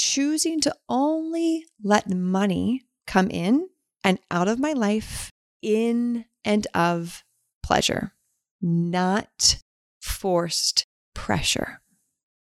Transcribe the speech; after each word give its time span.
choosing 0.00 0.60
to 0.60 0.74
only 0.88 1.66
let 1.82 2.10
money 2.10 2.82
come 3.06 3.28
in 3.30 3.68
and 4.02 4.18
out 4.30 4.48
of 4.48 4.58
my 4.58 4.72
life 4.72 5.30
in 5.62 6.24
and 6.44 6.66
of 6.74 7.22
pleasure, 7.62 8.14
not 8.62 9.58
forced 10.00 10.86
pressure, 11.14 11.80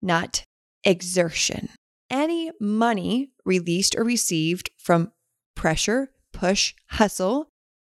not 0.02 0.44
exertion. 0.84 1.70
Any 2.10 2.52
money 2.60 3.32
released 3.46 3.96
or 3.96 4.04
received 4.04 4.70
from 4.78 5.12
pressure, 5.56 6.10
push, 6.32 6.74
hustle 6.92 7.50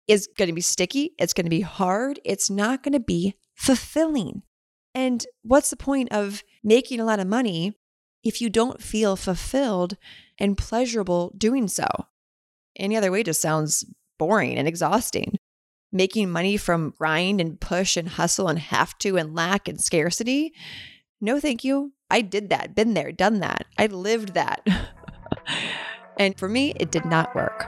is 0.07 0.29
going 0.37 0.47
to 0.47 0.55
be 0.55 0.61
sticky. 0.61 1.11
It's 1.19 1.33
going 1.33 1.45
to 1.45 1.49
be 1.49 1.61
hard. 1.61 2.19
It's 2.23 2.49
not 2.49 2.83
going 2.83 2.93
to 2.93 2.99
be 2.99 3.35
fulfilling. 3.55 4.43
And 4.95 5.25
what's 5.43 5.69
the 5.69 5.75
point 5.75 6.11
of 6.11 6.43
making 6.63 6.99
a 6.99 7.05
lot 7.05 7.19
of 7.19 7.27
money 7.27 7.73
if 8.23 8.41
you 8.41 8.49
don't 8.49 8.81
feel 8.81 9.15
fulfilled 9.15 9.97
and 10.37 10.57
pleasurable 10.57 11.33
doing 11.37 11.67
so? 11.67 11.87
Any 12.75 12.95
other 12.95 13.11
way 13.11 13.23
just 13.23 13.41
sounds 13.41 13.85
boring 14.17 14.57
and 14.57 14.67
exhausting. 14.67 15.37
Making 15.91 16.29
money 16.29 16.57
from 16.57 16.93
grind 16.97 17.39
and 17.39 17.59
push 17.59 17.95
and 17.97 18.09
hustle 18.09 18.49
and 18.49 18.59
have 18.59 18.97
to 18.99 19.17
and 19.17 19.33
lack 19.33 19.67
and 19.67 19.79
scarcity? 19.79 20.53
No, 21.21 21.39
thank 21.39 21.63
you. 21.63 21.93
I 22.09 22.21
did 22.21 22.49
that, 22.49 22.75
been 22.75 22.93
there, 22.93 23.11
done 23.11 23.39
that. 23.39 23.65
I 23.77 23.87
lived 23.87 24.33
that. 24.33 24.65
and 26.17 26.37
for 26.37 26.47
me, 26.47 26.73
it 26.77 26.91
did 26.91 27.05
not 27.05 27.35
work. 27.35 27.65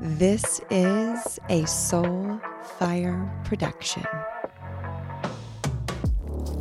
This 0.00 0.60
is 0.70 1.38
a 1.48 1.66
Soul 1.66 2.40
Fire 2.78 3.42
production. 3.44 4.04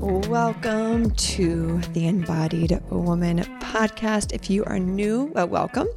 Welcome 0.03 1.12
to 1.12 1.80
the 1.93 2.09
Embodied 2.09 2.77
Woman 2.89 3.38
podcast. 3.61 4.34
If 4.34 4.49
you 4.49 4.66
are 4.66 4.77
new, 4.77 5.31
well, 5.34 5.48
welcome. 5.48 5.88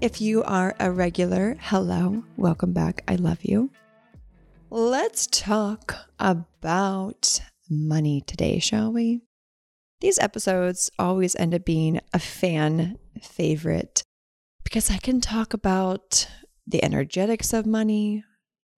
If 0.00 0.20
you 0.20 0.42
are 0.42 0.74
a 0.80 0.90
regular, 0.90 1.56
hello, 1.60 2.24
welcome 2.36 2.72
back. 2.72 3.04
I 3.06 3.14
love 3.14 3.44
you. 3.44 3.70
Let's 4.70 5.28
talk 5.28 5.94
about 6.18 7.42
money 7.70 8.22
today, 8.22 8.58
shall 8.58 8.92
we? 8.92 9.22
These 10.00 10.18
episodes 10.18 10.90
always 10.98 11.36
end 11.36 11.54
up 11.54 11.64
being 11.64 12.00
a 12.12 12.18
fan 12.18 12.98
favorite 13.22 14.02
because 14.64 14.90
I 14.90 14.96
can 14.96 15.20
talk 15.20 15.54
about 15.54 16.28
the 16.66 16.82
energetics 16.82 17.52
of 17.52 17.66
money, 17.66 18.24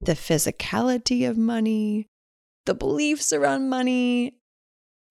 the 0.02 0.12
physicality 0.12 1.26
of 1.26 1.38
money, 1.38 2.08
the 2.66 2.74
beliefs 2.74 3.32
around 3.32 3.70
money 3.70 4.34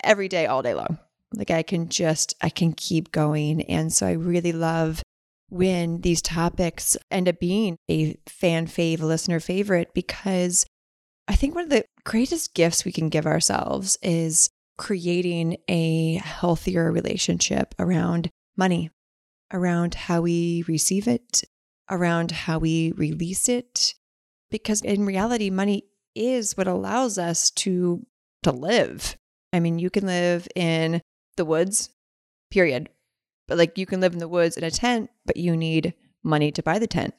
every 0.05 0.27
day, 0.27 0.45
all 0.45 0.61
day 0.61 0.73
long. 0.73 0.97
Like 1.33 1.51
I 1.51 1.63
can 1.63 1.89
just, 1.89 2.35
I 2.41 2.49
can 2.49 2.73
keep 2.73 3.11
going. 3.11 3.61
And 3.63 3.91
so 3.91 4.07
I 4.07 4.11
really 4.13 4.51
love 4.51 5.01
when 5.49 6.01
these 6.01 6.21
topics 6.21 6.97
end 7.11 7.27
up 7.27 7.39
being 7.39 7.77
a 7.89 8.15
fan 8.27 8.67
fave, 8.67 8.99
listener 8.99 9.39
favorite, 9.39 9.93
because 9.93 10.65
I 11.27 11.35
think 11.35 11.55
one 11.55 11.65
of 11.65 11.69
the 11.69 11.85
greatest 12.03 12.53
gifts 12.53 12.85
we 12.85 12.91
can 12.91 13.09
give 13.09 13.25
ourselves 13.25 13.97
is 14.01 14.49
creating 14.77 15.57
a 15.67 16.15
healthier 16.15 16.91
relationship 16.91 17.73
around 17.79 18.29
money, 18.57 18.91
around 19.51 19.95
how 19.95 20.21
we 20.21 20.63
receive 20.67 21.07
it, 21.07 21.43
around 21.89 22.31
how 22.31 22.59
we 22.59 22.91
release 22.93 23.49
it 23.49 23.93
because 24.49 24.81
in 24.81 25.05
reality 25.05 25.49
money 25.49 25.83
is 26.15 26.55
what 26.55 26.67
allows 26.67 27.17
us 27.17 27.49
to 27.51 28.05
to 28.43 28.51
live. 28.51 29.17
I 29.55 29.61
mean, 29.61 29.79
you 29.79 29.89
can 29.89 30.05
live 30.05 30.49
in 30.53 31.01
the 31.37 31.45
woods, 31.45 31.89
period. 32.51 32.89
But 33.47 33.57
like 33.57 33.77
you 33.77 33.85
can 33.85 34.01
live 34.01 34.11
in 34.11 34.19
the 34.19 34.27
woods 34.27 34.57
in 34.57 34.63
a 34.65 34.71
tent, 34.71 35.09
but 35.25 35.37
you 35.37 35.55
need 35.55 35.93
money 36.23 36.51
to 36.51 36.61
buy 36.61 36.77
the 36.77 36.87
tent. 36.87 37.13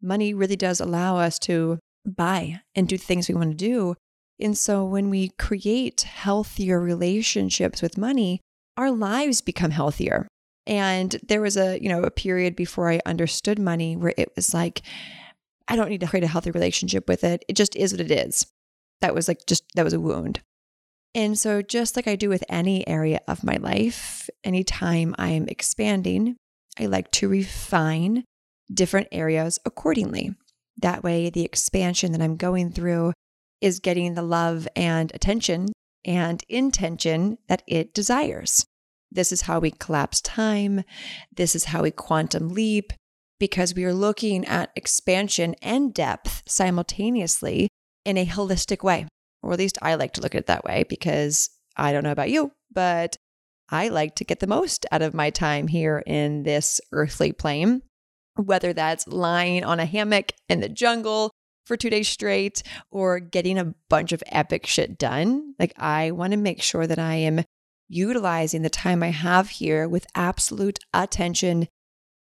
Money 0.00 0.34
really 0.34 0.54
does 0.54 0.80
allow 0.80 1.16
us 1.16 1.38
to 1.40 1.80
buy 2.06 2.60
and 2.76 2.86
do 2.86 2.96
things 2.96 3.28
we 3.28 3.34
want 3.34 3.50
to 3.50 3.56
do. 3.56 3.96
And 4.38 4.56
so 4.56 4.84
when 4.84 5.10
we 5.10 5.30
create 5.30 6.02
healthier 6.02 6.78
relationships 6.78 7.82
with 7.82 7.98
money, 7.98 8.40
our 8.76 8.92
lives 8.92 9.40
become 9.40 9.72
healthier. 9.72 10.28
And 10.64 11.16
there 11.26 11.40
was 11.40 11.56
a, 11.56 11.82
you 11.82 11.88
know, 11.88 12.02
a 12.02 12.10
period 12.10 12.54
before 12.54 12.88
I 12.88 13.00
understood 13.04 13.58
money 13.58 13.96
where 13.96 14.14
it 14.16 14.30
was 14.36 14.54
like, 14.54 14.82
I 15.66 15.74
don't 15.74 15.88
need 15.88 16.02
to 16.02 16.06
create 16.06 16.24
a 16.24 16.28
healthy 16.28 16.52
relationship 16.52 17.08
with 17.08 17.24
it. 17.24 17.44
It 17.48 17.56
just 17.56 17.74
is 17.74 17.92
what 17.92 18.00
it 18.00 18.12
is. 18.12 18.46
That 19.00 19.14
was 19.14 19.26
like 19.26 19.46
just, 19.46 19.64
that 19.74 19.84
was 19.84 19.92
a 19.92 20.00
wound. 20.00 20.40
And 21.14 21.38
so, 21.38 21.62
just 21.62 21.96
like 21.96 22.06
I 22.06 22.16
do 22.16 22.28
with 22.28 22.44
any 22.48 22.86
area 22.86 23.20
of 23.26 23.44
my 23.44 23.56
life, 23.56 24.28
anytime 24.44 25.14
I'm 25.18 25.48
expanding, 25.48 26.36
I 26.78 26.86
like 26.86 27.10
to 27.12 27.28
refine 27.28 28.24
different 28.72 29.08
areas 29.10 29.58
accordingly. 29.64 30.34
That 30.80 31.02
way, 31.02 31.30
the 31.30 31.44
expansion 31.44 32.12
that 32.12 32.22
I'm 32.22 32.36
going 32.36 32.70
through 32.70 33.14
is 33.60 33.80
getting 33.80 34.14
the 34.14 34.22
love 34.22 34.68
and 34.76 35.10
attention 35.14 35.68
and 36.04 36.42
intention 36.48 37.38
that 37.48 37.62
it 37.66 37.92
desires. 37.92 38.64
This 39.10 39.32
is 39.32 39.42
how 39.42 39.58
we 39.58 39.70
collapse 39.70 40.20
time. 40.20 40.84
This 41.34 41.56
is 41.56 41.66
how 41.66 41.82
we 41.82 41.90
quantum 41.90 42.50
leap 42.50 42.92
because 43.40 43.74
we 43.74 43.84
are 43.84 43.94
looking 43.94 44.44
at 44.44 44.70
expansion 44.76 45.54
and 45.62 45.94
depth 45.94 46.42
simultaneously 46.46 47.68
in 48.04 48.16
a 48.16 48.26
holistic 48.26 48.82
way. 48.82 49.06
Or 49.42 49.52
at 49.52 49.58
least 49.58 49.78
I 49.80 49.94
like 49.94 50.14
to 50.14 50.20
look 50.20 50.34
at 50.34 50.40
it 50.40 50.46
that 50.46 50.64
way 50.64 50.84
because 50.88 51.50
I 51.76 51.92
don't 51.92 52.04
know 52.04 52.12
about 52.12 52.30
you, 52.30 52.52
but 52.72 53.16
I 53.70 53.88
like 53.88 54.16
to 54.16 54.24
get 54.24 54.40
the 54.40 54.46
most 54.46 54.86
out 54.90 55.02
of 55.02 55.14
my 55.14 55.30
time 55.30 55.68
here 55.68 56.02
in 56.06 56.42
this 56.42 56.80
earthly 56.92 57.32
plane, 57.32 57.82
whether 58.36 58.72
that's 58.72 59.06
lying 59.06 59.64
on 59.64 59.78
a 59.78 59.84
hammock 59.84 60.32
in 60.48 60.60
the 60.60 60.68
jungle 60.68 61.30
for 61.66 61.76
two 61.76 61.90
days 61.90 62.08
straight 62.08 62.62
or 62.90 63.20
getting 63.20 63.58
a 63.58 63.74
bunch 63.90 64.12
of 64.12 64.22
epic 64.26 64.66
shit 64.66 64.98
done. 64.98 65.54
Like, 65.58 65.74
I 65.76 66.10
want 66.10 66.32
to 66.32 66.38
make 66.38 66.62
sure 66.62 66.86
that 66.86 66.98
I 66.98 67.16
am 67.16 67.44
utilizing 67.88 68.62
the 68.62 68.70
time 68.70 69.02
I 69.02 69.10
have 69.10 69.50
here 69.50 69.86
with 69.86 70.06
absolute 70.14 70.78
attention 70.92 71.68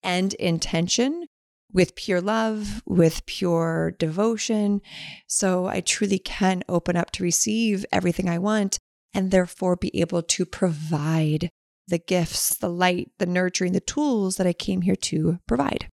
and 0.03 0.34
intention, 0.34 1.26
with 1.72 1.97
pure 1.97 2.21
love, 2.21 2.82
with 2.87 3.27
pure 3.27 3.94
devotion. 3.99 4.81
So 5.27 5.66
I 5.66 5.81
truly 5.81 6.19
can 6.19 6.62
open 6.69 6.97
up 6.97 7.10
to 7.12 7.22
receive 7.22 7.84
everything 7.93 8.28
I 8.28 8.38
want 8.38 8.78
and 9.12 9.31
therefore 9.31 9.76
be 9.76 9.99
able 10.00 10.22
to 10.22 10.47
provide 10.47 11.50
the 11.88 11.99
gifts, 11.99 12.55
the 12.55 12.69
light, 12.69 13.10
the 13.19 13.26
nurturing, 13.26 13.72
the 13.72 13.81
tools 13.81 14.37
that 14.37 14.47
I 14.47 14.53
came 14.53 14.82
here 14.82 14.97
to 14.97 15.38
provide. 15.47 15.88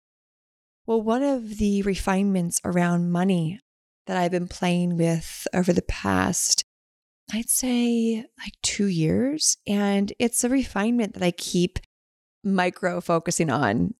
Well, 0.85 1.01
one 1.01 1.23
of 1.23 1.57
the 1.57 1.81
refinements 1.83 2.59
around 2.63 3.11
money 3.11 3.59
that 4.07 4.17
I've 4.17 4.31
been 4.31 4.47
playing 4.47 4.97
with 4.97 5.47
over 5.53 5.73
the 5.73 5.81
past 5.81 6.63
I'd 7.33 7.49
say 7.49 8.25
like 8.39 8.53
two 8.61 8.87
years. 8.87 9.57
And 9.65 10.11
it's 10.19 10.43
a 10.43 10.49
refinement 10.49 11.13
that 11.13 11.23
I 11.23 11.31
keep 11.31 11.79
micro 12.43 13.01
focusing 13.01 13.49
on. 13.49 13.93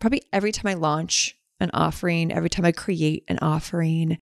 Probably 0.00 0.22
every 0.32 0.52
time 0.52 0.68
I 0.68 0.74
launch 0.74 1.36
an 1.60 1.70
offering, 1.74 2.32
every 2.32 2.50
time 2.50 2.64
I 2.64 2.72
create 2.72 3.24
an 3.28 3.38
offering, 3.40 4.18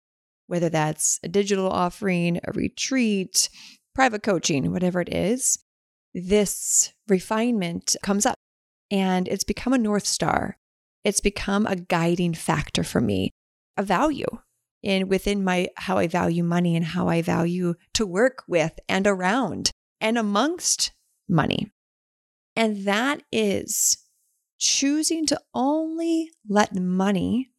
whether 0.46 0.68
that's 0.68 1.18
a 1.22 1.28
digital 1.28 1.68
offering, 1.68 2.38
a 2.44 2.52
retreat, 2.52 3.48
private 3.94 4.22
coaching, 4.22 4.70
whatever 4.72 5.00
it 5.00 5.12
is, 5.12 5.58
this 6.12 6.92
refinement 7.08 7.96
comes 8.02 8.24
up 8.24 8.36
and 8.90 9.26
it's 9.26 9.44
become 9.44 9.72
a 9.72 9.78
North 9.78 10.06
Star. 10.06 10.56
It's 11.02 11.20
become 11.20 11.66
a 11.66 11.76
guiding 11.76 12.34
factor 12.34 12.84
for 12.84 13.00
me, 13.00 13.30
a 13.76 13.82
value 13.82 14.26
in 14.82 15.08
within 15.08 15.42
my 15.42 15.68
how 15.76 15.98
I 15.98 16.06
value 16.06 16.44
money 16.44 16.76
and 16.76 16.84
how 16.84 17.08
I 17.08 17.22
value 17.22 17.74
to 17.94 18.06
work 18.06 18.44
with 18.46 18.78
and 18.88 19.06
around 19.06 19.70
and 20.00 20.16
amongst 20.18 20.92
money. 21.28 21.72
And 22.54 22.84
that 22.84 23.22
is 23.32 23.96
choosing 24.58 25.26
to 25.26 25.40
only 25.54 26.30
let 26.48 26.74
money 26.74 27.50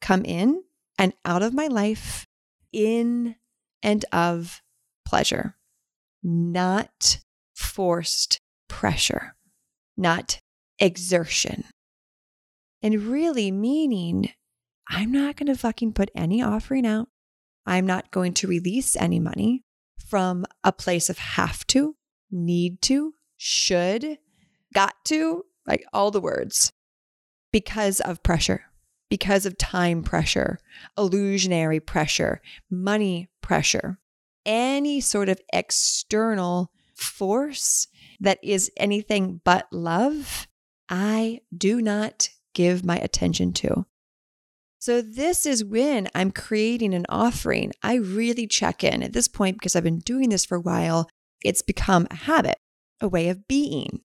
come 0.00 0.24
in 0.24 0.62
and 0.98 1.12
out 1.24 1.42
of 1.42 1.54
my 1.54 1.66
life 1.66 2.26
in 2.72 3.36
and 3.82 4.04
of 4.12 4.62
pleasure, 5.06 5.56
not 6.22 7.20
forced 7.54 8.40
pressure, 8.68 9.34
not 9.96 10.40
exertion. 10.78 11.64
And 12.82 13.02
really 13.02 13.50
meaning 13.50 14.30
I'm 14.88 15.12
not 15.12 15.36
going 15.36 15.46
to 15.46 15.56
fucking 15.56 15.92
put 15.92 16.10
any 16.14 16.42
offering 16.42 16.86
out. 16.86 17.08
I'm 17.66 17.86
not 17.86 18.10
going 18.10 18.34
to 18.34 18.46
release 18.46 18.94
any 18.96 19.18
money 19.18 19.62
from 20.06 20.44
a 20.62 20.72
place 20.72 21.08
of 21.08 21.18
have 21.18 21.66
to, 21.68 21.96
need 22.30 22.82
to, 22.82 23.14
should, 23.36 24.18
got 24.74 24.94
to, 25.06 25.44
like 25.66 25.84
all 25.92 26.10
the 26.10 26.20
words 26.20 26.72
because 27.52 28.00
of 28.00 28.22
pressure, 28.22 28.64
because 29.08 29.46
of 29.46 29.56
time 29.58 30.02
pressure, 30.02 30.58
illusionary 30.98 31.80
pressure, 31.80 32.40
money 32.70 33.28
pressure, 33.40 33.98
any 34.44 35.00
sort 35.00 35.28
of 35.28 35.40
external 35.52 36.70
force 36.94 37.86
that 38.20 38.38
is 38.42 38.70
anything 38.76 39.40
but 39.44 39.66
love, 39.72 40.46
I 40.88 41.40
do 41.56 41.80
not 41.80 42.28
give 42.54 42.84
my 42.84 42.98
attention 42.98 43.52
to. 43.54 43.86
So, 44.78 45.00
this 45.00 45.46
is 45.46 45.64
when 45.64 46.08
I'm 46.14 46.30
creating 46.30 46.92
an 46.92 47.06
offering. 47.08 47.72
I 47.82 47.94
really 47.94 48.46
check 48.46 48.84
in 48.84 49.02
at 49.02 49.14
this 49.14 49.28
point 49.28 49.56
because 49.56 49.74
I've 49.74 49.82
been 49.82 50.00
doing 50.00 50.28
this 50.28 50.44
for 50.44 50.56
a 50.56 50.60
while. 50.60 51.08
It's 51.42 51.62
become 51.62 52.06
a 52.10 52.16
habit, 52.16 52.58
a 53.00 53.08
way 53.08 53.30
of 53.30 53.48
being. 53.48 54.00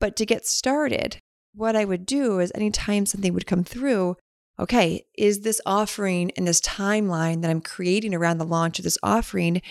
But 0.00 0.16
to 0.16 0.26
get 0.26 0.46
started, 0.46 1.18
what 1.54 1.76
I 1.76 1.84
would 1.84 2.06
do 2.06 2.38
is 2.38 2.52
anytime 2.54 3.06
something 3.06 3.34
would 3.34 3.46
come 3.46 3.64
through, 3.64 4.16
okay, 4.60 5.04
is 5.16 5.40
this 5.40 5.60
offering 5.66 6.30
and 6.36 6.46
this 6.46 6.60
timeline 6.60 7.42
that 7.42 7.50
I'm 7.50 7.60
creating 7.60 8.14
around 8.14 8.38
the 8.38 8.44
launch 8.44 8.78
of 8.78 8.84
this 8.84 8.98
offering, 9.02 9.62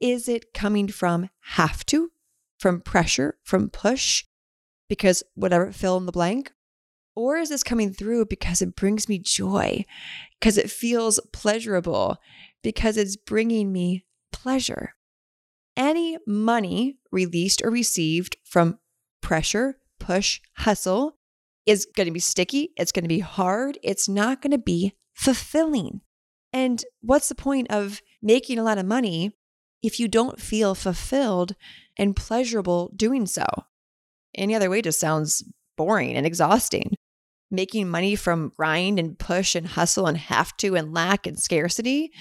is 0.00 0.28
it 0.28 0.54
coming 0.54 0.88
from 0.88 1.28
have 1.40 1.84
to, 1.86 2.10
from 2.58 2.80
pressure, 2.80 3.38
from 3.42 3.68
push, 3.68 4.24
because 4.88 5.22
whatever, 5.34 5.72
fill 5.72 5.96
in 5.96 6.06
the 6.06 6.12
blank? 6.12 6.52
Or 7.16 7.36
is 7.36 7.48
this 7.48 7.62
coming 7.62 7.92
through 7.92 8.26
because 8.26 8.60
it 8.60 8.74
brings 8.74 9.08
me 9.08 9.18
joy, 9.18 9.84
because 10.40 10.58
it 10.58 10.70
feels 10.70 11.20
pleasurable, 11.32 12.16
because 12.62 12.96
it's 12.96 13.16
bringing 13.16 13.72
me 13.72 14.04
pleasure? 14.32 14.94
Any 15.76 16.18
money 16.26 16.96
released 17.12 17.62
or 17.62 17.70
received 17.70 18.36
from 18.44 18.78
pressure, 19.24 19.78
push, 19.98 20.40
hustle 20.58 21.16
is 21.66 21.88
going 21.96 22.06
to 22.06 22.12
be 22.12 22.20
sticky. 22.20 22.72
It's 22.76 22.92
going 22.92 23.04
to 23.04 23.08
be 23.08 23.20
hard. 23.20 23.78
It's 23.82 24.08
not 24.08 24.42
going 24.42 24.50
to 24.50 24.58
be 24.58 24.92
fulfilling. 25.14 26.02
And 26.52 26.84
what's 27.00 27.30
the 27.30 27.34
point 27.34 27.68
of 27.70 28.02
making 28.22 28.58
a 28.58 28.62
lot 28.62 28.78
of 28.78 28.84
money 28.84 29.34
if 29.82 29.98
you 29.98 30.08
don't 30.08 30.38
feel 30.38 30.74
fulfilled 30.74 31.56
and 31.98 32.14
pleasurable 32.14 32.92
doing 32.94 33.26
so? 33.26 33.46
Any 34.34 34.54
other 34.54 34.68
way 34.68 34.82
just 34.82 35.00
sounds 35.00 35.42
boring 35.76 36.14
and 36.14 36.26
exhausting. 36.26 36.94
Making 37.50 37.88
money 37.88 38.16
from 38.16 38.52
grind 38.54 38.98
and 38.98 39.18
push 39.18 39.54
and 39.54 39.66
hustle 39.66 40.06
and 40.06 40.18
have 40.18 40.54
to 40.58 40.76
and 40.76 40.92
lack 40.92 41.26
and 41.26 41.38
scarcity? 41.38 42.12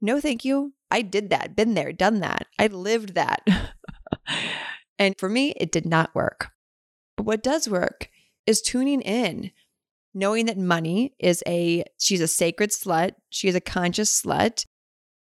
No, 0.00 0.20
thank 0.20 0.44
you. 0.44 0.74
I 0.92 1.02
did 1.02 1.30
that, 1.30 1.56
been 1.56 1.74
there, 1.74 1.92
done 1.92 2.20
that. 2.20 2.46
I 2.56 2.68
lived 2.68 3.14
that. 3.14 3.40
and 4.98 5.18
for 5.18 5.28
me, 5.28 5.52
it 5.56 5.72
did 5.72 5.86
not 5.86 6.14
work. 6.14 6.50
But 7.16 7.26
what 7.26 7.42
does 7.42 7.68
work 7.68 8.08
is 8.46 8.62
tuning 8.62 9.00
in, 9.02 9.50
knowing 10.14 10.46
that 10.46 10.58
money 10.58 11.14
is 11.18 11.42
a, 11.46 11.84
she's 11.98 12.20
a 12.20 12.28
sacred 12.28 12.70
slut. 12.70 13.12
She 13.30 13.48
is 13.48 13.54
a 13.54 13.60
conscious 13.60 14.22
slut. 14.22 14.64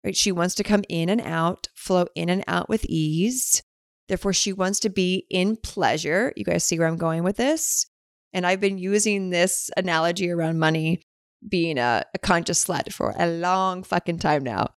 Right? 0.04 0.16
She 0.16 0.32
wants 0.32 0.56
to 0.56 0.64
come 0.64 0.84
in 0.90 1.10
and 1.10 1.22
out, 1.22 1.68
flow 1.76 2.08
in 2.16 2.30
and 2.30 2.44
out 2.48 2.70
with 2.70 2.86
ease. 2.86 3.62
Therefore, 4.08 4.34
she 4.34 4.52
wants 4.52 4.80
to 4.82 4.90
be 4.90 5.26
in 5.30 5.58
pleasure. 5.58 6.34
You 6.36 6.44
guys 6.44 6.64
see 6.64 6.78
where 6.80 6.88
I'm 6.88 6.98
going 6.98 7.24
with 7.24 7.38
this? 7.38 7.86
And 8.34 8.46
I've 8.46 8.60
been 8.60 8.78
using 8.78 9.30
this 9.30 9.70
analogy 9.78 10.30
around 10.32 10.60
money 10.60 11.02
being 11.48 11.78
a, 11.78 12.04
a 12.14 12.20
conscious 12.20 12.66
slut 12.66 12.92
for 12.92 13.14
a 13.18 13.28
long 13.28 13.84
fucking 13.84 14.20
time 14.20 14.44
now. 14.44 14.70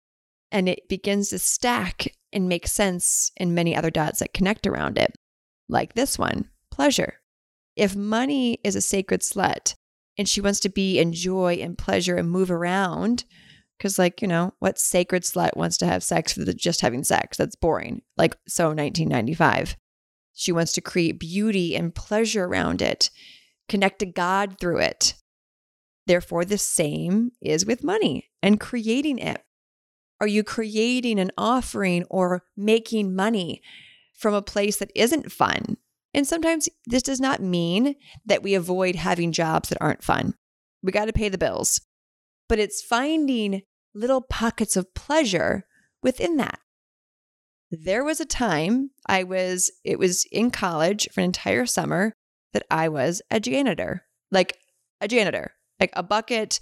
And 0.52 0.69
it 0.69 0.88
begins 0.88 1.31
to 1.31 1.38
stack 1.38 2.08
and 2.35 2.49
make 2.49 2.67
sense 2.67 3.31
in 3.37 3.55
many 3.55 3.75
other 3.75 3.91
dots 3.91 4.19
that 4.19 4.35
connect 4.35 4.67
around 4.67 4.99
it, 4.99 5.15
like 5.69 5.95
this 5.95 6.19
one 6.19 6.51
pleasure. 6.71 7.21
If 7.77 7.97
money 7.97 8.59
is 8.65 8.77
a 8.77 8.83
sacred 8.83 9.23
slut 9.23 9.75
and 10.19 10.29
she 10.29 10.41
wants 10.41 10.61
to 10.61 10.69
be 10.69 10.99
in 10.99 11.13
joy 11.13 11.55
and 11.55 11.79
pleasure 11.79 12.17
and 12.17 12.29
move 12.29 12.51
around, 12.51 13.25
because, 13.79 13.99
like, 13.99 14.23
you 14.23 14.29
know, 14.29 14.55
what 14.61 14.79
sacred 14.79 15.25
slut 15.25 15.57
wants 15.57 15.77
to 15.79 15.87
have 15.87 16.03
sex 16.03 16.33
for 16.33 16.45
the, 16.45 16.55
just 16.55 16.81
having 16.81 17.03
sex? 17.03 17.37
That's 17.37 17.57
boring. 17.57 18.03
Like, 18.17 18.37
so 18.47 18.67
1995. 18.69 19.77
She 20.33 20.53
wants 20.53 20.73
to 20.73 20.81
create 20.81 21.19
beauty 21.19 21.77
and 21.77 21.95
pleasure 21.95 22.45
around 22.45 22.83
it, 22.83 23.11
connect 23.69 24.01
to 24.01 24.07
God 24.07 24.59
through 24.61 24.79
it. 24.79 25.15
Therefore, 26.07 26.45
the 26.45 26.59
same 26.59 27.33
is 27.41 27.67
with 27.67 27.85
money 27.85 28.31
and 28.43 28.61
creating 28.61 29.19
it. 29.19 29.43
Are 30.20 30.26
you 30.26 30.44
creating 30.44 31.19
an 31.19 31.32
offering 31.37 32.05
or 32.11 32.44
making 32.56 33.14
money 33.14 33.62
from 34.14 34.34
a 34.34 34.43
place 34.43 34.76
that 34.78 34.93
isn't 34.94 35.32
fun, 35.32 35.76
and 36.14 36.26
sometimes 36.26 36.69
this 36.87 37.02
does 37.02 37.20
not 37.20 37.43
mean 37.43 37.96
that 38.25 38.43
we 38.43 38.55
avoid 38.55 38.94
having 38.94 39.32
jobs 39.32 39.69
that 39.69 39.78
aren't 39.81 40.05
fun. 40.05 40.34
We 40.82 40.93
got 40.93 41.06
to 41.06 41.12
pay 41.12 41.28
the 41.28 41.38
bills. 41.38 41.81
But 42.49 42.58
it's 42.58 42.82
finding 42.82 43.62
little 43.94 44.20
pockets 44.20 44.76
of 44.76 44.94
pleasure 44.94 45.66
within 46.02 46.37
that. 46.37 46.61
There 47.70 48.05
was 48.05 48.20
a 48.20 48.26
time 48.26 48.90
I 49.06 49.25
was, 49.25 49.72
it 49.82 49.99
was 49.99 50.25
in 50.31 50.50
college 50.50 51.08
for 51.12 51.20
an 51.20 51.26
entire 51.26 51.66
summer 51.66 52.12
that 52.52 52.64
I 52.70 52.88
was 52.88 53.20
a 53.31 53.40
janitor, 53.40 54.05
like 54.31 54.56
a 55.00 55.08
janitor, 55.08 55.55
like 55.81 55.90
a 55.94 56.02
bucket, 56.05 56.61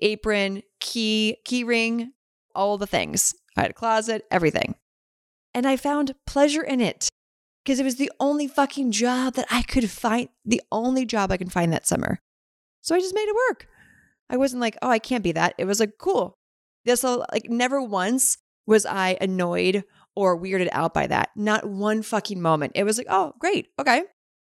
apron, 0.00 0.62
key, 0.80 1.38
key 1.46 1.64
ring, 1.64 2.12
all 2.54 2.78
the 2.78 2.86
things. 2.86 3.34
I 3.56 3.62
had 3.62 3.70
a 3.70 3.74
closet, 3.74 4.24
everything. 4.30 4.74
And 5.54 5.66
I 5.66 5.76
found 5.76 6.14
pleasure 6.26 6.62
in 6.62 6.80
it 6.80 7.08
because 7.64 7.78
it 7.78 7.84
was 7.84 7.96
the 7.96 8.10
only 8.18 8.48
fucking 8.48 8.92
job 8.92 9.34
that 9.34 9.46
I 9.50 9.62
could 9.62 9.90
find, 9.90 10.28
the 10.44 10.62
only 10.72 11.04
job 11.04 11.30
I 11.30 11.36
could 11.36 11.52
find 11.52 11.72
that 11.72 11.86
summer. 11.86 12.18
So 12.80 12.94
I 12.94 13.00
just 13.00 13.14
made 13.14 13.28
it 13.28 13.36
work. 13.48 13.68
I 14.30 14.36
wasn't 14.36 14.60
like, 14.60 14.76
oh, 14.82 14.90
I 14.90 14.98
can't 14.98 15.22
be 15.22 15.32
that. 15.32 15.54
It 15.58 15.66
was 15.66 15.78
like, 15.78 15.98
cool. 15.98 16.38
This 16.84 17.04
like 17.04 17.48
never 17.48 17.80
once 17.80 18.38
was 18.66 18.86
I 18.86 19.16
annoyed 19.20 19.84
or 20.16 20.40
weirded 20.40 20.68
out 20.72 20.94
by 20.94 21.06
that. 21.06 21.30
Not 21.36 21.68
one 21.68 22.02
fucking 22.02 22.40
moment. 22.40 22.72
It 22.74 22.84
was 22.84 22.98
like, 22.98 23.06
oh, 23.10 23.34
great. 23.38 23.68
Okay. 23.78 24.02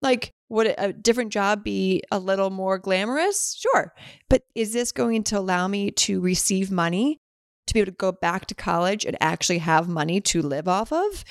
Like, 0.02 0.30
would 0.48 0.74
a 0.78 0.92
different 0.92 1.32
job 1.32 1.64
be 1.64 2.02
a 2.10 2.18
little 2.18 2.50
more 2.50 2.78
glamorous? 2.78 3.56
Sure. 3.58 3.92
But 4.28 4.42
is 4.54 4.72
this 4.72 4.92
going 4.92 5.24
to 5.24 5.38
allow 5.38 5.68
me 5.68 5.90
to 5.92 6.20
receive 6.20 6.70
money 6.70 7.18
to 7.66 7.74
be 7.74 7.80
able 7.80 7.92
to 7.92 7.96
go 7.96 8.12
back 8.12 8.46
to 8.46 8.54
college 8.54 9.04
and 9.04 9.16
actually 9.20 9.58
have 9.58 9.88
money 9.88 10.20
to 10.22 10.42
live 10.42 10.68
off 10.68 10.92
of? 10.92 11.24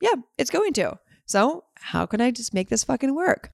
Yeah, 0.00 0.14
it's 0.38 0.50
going 0.50 0.72
to. 0.74 0.98
So, 1.26 1.64
how 1.76 2.06
can 2.06 2.20
I 2.20 2.30
just 2.30 2.54
make 2.54 2.68
this 2.68 2.84
fucking 2.84 3.14
work? 3.14 3.50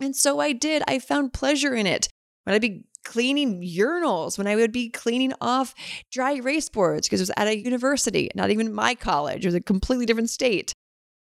And 0.00 0.16
so 0.16 0.40
I 0.40 0.52
did. 0.52 0.82
I 0.86 0.98
found 0.98 1.32
pleasure 1.32 1.74
in 1.74 1.86
it. 1.86 2.08
When 2.44 2.54
I'd 2.54 2.62
be 2.62 2.84
cleaning 3.04 3.62
urinals, 3.62 4.38
when 4.38 4.46
I 4.46 4.56
would 4.56 4.72
be 4.72 4.90
cleaning 4.90 5.32
off 5.40 5.74
dry 6.10 6.32
erase 6.32 6.68
boards, 6.68 7.06
because 7.06 7.20
it 7.20 7.24
was 7.24 7.32
at 7.36 7.48
a 7.48 7.58
university, 7.58 8.30
not 8.34 8.50
even 8.50 8.72
my 8.72 8.94
college, 8.94 9.44
it 9.44 9.48
was 9.48 9.54
a 9.54 9.60
completely 9.60 10.06
different 10.06 10.30
state. 10.30 10.72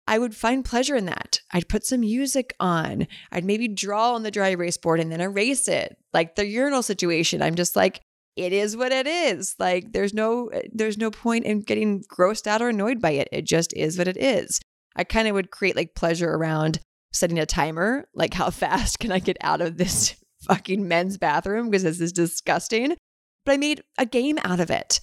I 0.06 0.18
would 0.18 0.36
find 0.36 0.64
pleasure 0.64 0.96
in 0.96 1.06
that. 1.06 1.40
I'd 1.52 1.68
put 1.68 1.86
some 1.86 2.00
music 2.00 2.54
on. 2.60 3.06
I'd 3.32 3.44
maybe 3.44 3.68
draw 3.68 4.14
on 4.14 4.22
the 4.22 4.30
dry 4.30 4.50
erase 4.50 4.76
board 4.76 5.00
and 5.00 5.10
then 5.10 5.20
erase 5.20 5.66
it. 5.66 5.96
Like 6.12 6.34
the 6.34 6.46
urinal 6.46 6.82
situation, 6.82 7.40
I'm 7.40 7.54
just 7.54 7.74
like, 7.74 8.00
it 8.36 8.52
is 8.52 8.76
what 8.76 8.92
it 8.92 9.06
is. 9.06 9.54
Like 9.58 9.92
there's 9.92 10.14
no 10.14 10.48
eh, 10.48 10.62
there's 10.72 10.98
no 10.98 11.10
point 11.10 11.44
in 11.44 11.60
getting 11.60 12.02
grossed 12.02 12.46
out 12.46 12.62
or 12.62 12.68
annoyed 12.68 13.00
by 13.00 13.10
it. 13.10 13.28
It 13.32 13.42
just 13.42 13.72
is 13.74 13.98
what 13.98 14.08
it 14.08 14.16
is. 14.16 14.60
I 14.96 15.04
kind 15.04 15.28
of 15.28 15.34
would 15.34 15.50
create 15.50 15.76
like 15.76 15.94
pleasure 15.94 16.30
around 16.30 16.80
setting 17.12 17.38
a 17.38 17.46
timer, 17.46 18.08
like 18.14 18.34
how 18.34 18.50
fast 18.50 18.98
can 18.98 19.12
I 19.12 19.18
get 19.18 19.36
out 19.40 19.60
of 19.60 19.76
this 19.76 20.16
fucking 20.42 20.86
men's 20.86 21.18
bathroom 21.18 21.70
because 21.70 21.84
this 21.84 22.00
is 22.00 22.12
disgusting. 22.12 22.96
But 23.44 23.52
I 23.52 23.56
made 23.56 23.82
a 23.98 24.06
game 24.06 24.38
out 24.44 24.60
of 24.60 24.70
it. 24.70 25.00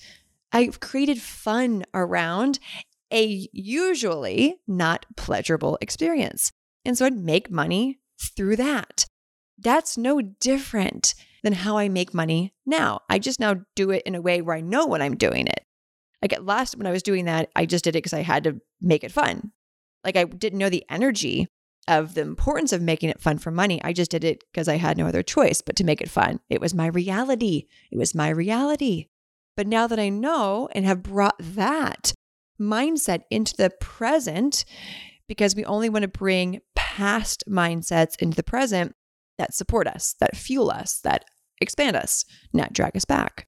I 0.52 0.68
created 0.80 1.22
fun 1.22 1.86
around 1.94 2.60
a 3.14 3.48
usually 3.52 4.56
not 4.68 5.06
pleasurable 5.16 5.78
experience. 5.82 6.52
And 6.84 6.98
so 6.98 7.06
I'd 7.06 7.16
make 7.18 7.52
money 7.52 8.00
through 8.36 8.56
that. 8.58 9.06
That's 9.58 9.98
no 9.98 10.22
different 10.22 11.14
than 11.44 11.54
how 11.54 11.78
I 11.78 11.90
make 11.90 12.14
money 12.14 12.54
now. 12.66 13.02
I 13.10 13.20
just 13.20 13.40
now 13.40 13.56
do 13.76 13.92
it 13.92 14.04
in 14.06 14.16
a 14.16 14.22
way 14.22 14.42
where 14.42 14.56
I 14.56 14.62
know 14.62 14.86
when 14.86 15.02
I'm 15.02 15.16
doing 15.16 15.48
it. 15.48 15.66
Like 16.22 16.34
at 16.34 16.46
last, 16.46 16.78
when 16.78 16.86
I 16.88 16.92
was 16.92 17.04
doing 17.04 17.26
that, 17.26 17.50
I 17.56 17.66
just 17.66 17.84
did 17.84 17.96
it 17.96 18.00
because 18.00 18.14
I 18.14 18.22
had 18.22 18.44
to 18.44 18.62
make 18.80 19.04
it 19.04 19.12
fun. 19.12 19.52
Like 20.04 20.16
I 20.16 20.26
didn't 20.26 20.60
know 20.60 20.70
the 20.70 20.86
energy 20.90 21.48
of 21.88 22.14
the 22.14 22.22
importance 22.22 22.74
of 22.74 22.82
making 22.82 23.10
it 23.10 23.22
fun 23.22 23.40
for 23.40 23.50
money. 23.50 23.82
I 23.84 23.92
just 23.92 24.12
did 24.12 24.24
it 24.24 24.44
because 24.52 24.68
I 24.68 24.78
had 24.78 24.98
no 24.98 25.08
other 25.08 25.24
choice 25.24 25.62
but 25.62 25.76
to 25.78 25.84
make 25.84 26.02
it 26.02 26.10
fun. 26.10 26.40
It 26.50 26.62
was 26.62 26.76
my 26.76 26.88
reality. 26.88 27.66
It 27.92 27.98
was 27.98 28.14
my 28.14 28.30
reality. 28.30 29.08
But 29.58 29.68
now 29.68 29.88
that 29.88 30.00
I 30.00 30.10
know 30.10 30.70
and 30.74 30.86
have 30.86 31.04
brought 31.04 31.36
that 31.40 32.14
mindset 32.60 33.22
into 33.32 33.56
the 33.58 33.72
present, 33.80 34.64
because 35.28 35.56
we 35.56 35.66
only 35.66 35.90
want 35.90 36.04
to 36.04 36.08
bring 36.08 36.62
past 36.76 37.44
mindsets 37.50 38.16
into 38.20 38.36
the 38.36 38.44
present 38.44 38.96
that 39.38 39.54
support 39.54 39.88
us, 39.88 40.16
that 40.20 40.36
fuel 40.36 40.70
us, 40.70 41.00
that 41.04 41.26
expand 41.62 41.96
us, 41.96 42.26
not 42.52 42.74
drag 42.74 42.98
us 42.98 43.06
back. 43.06 43.46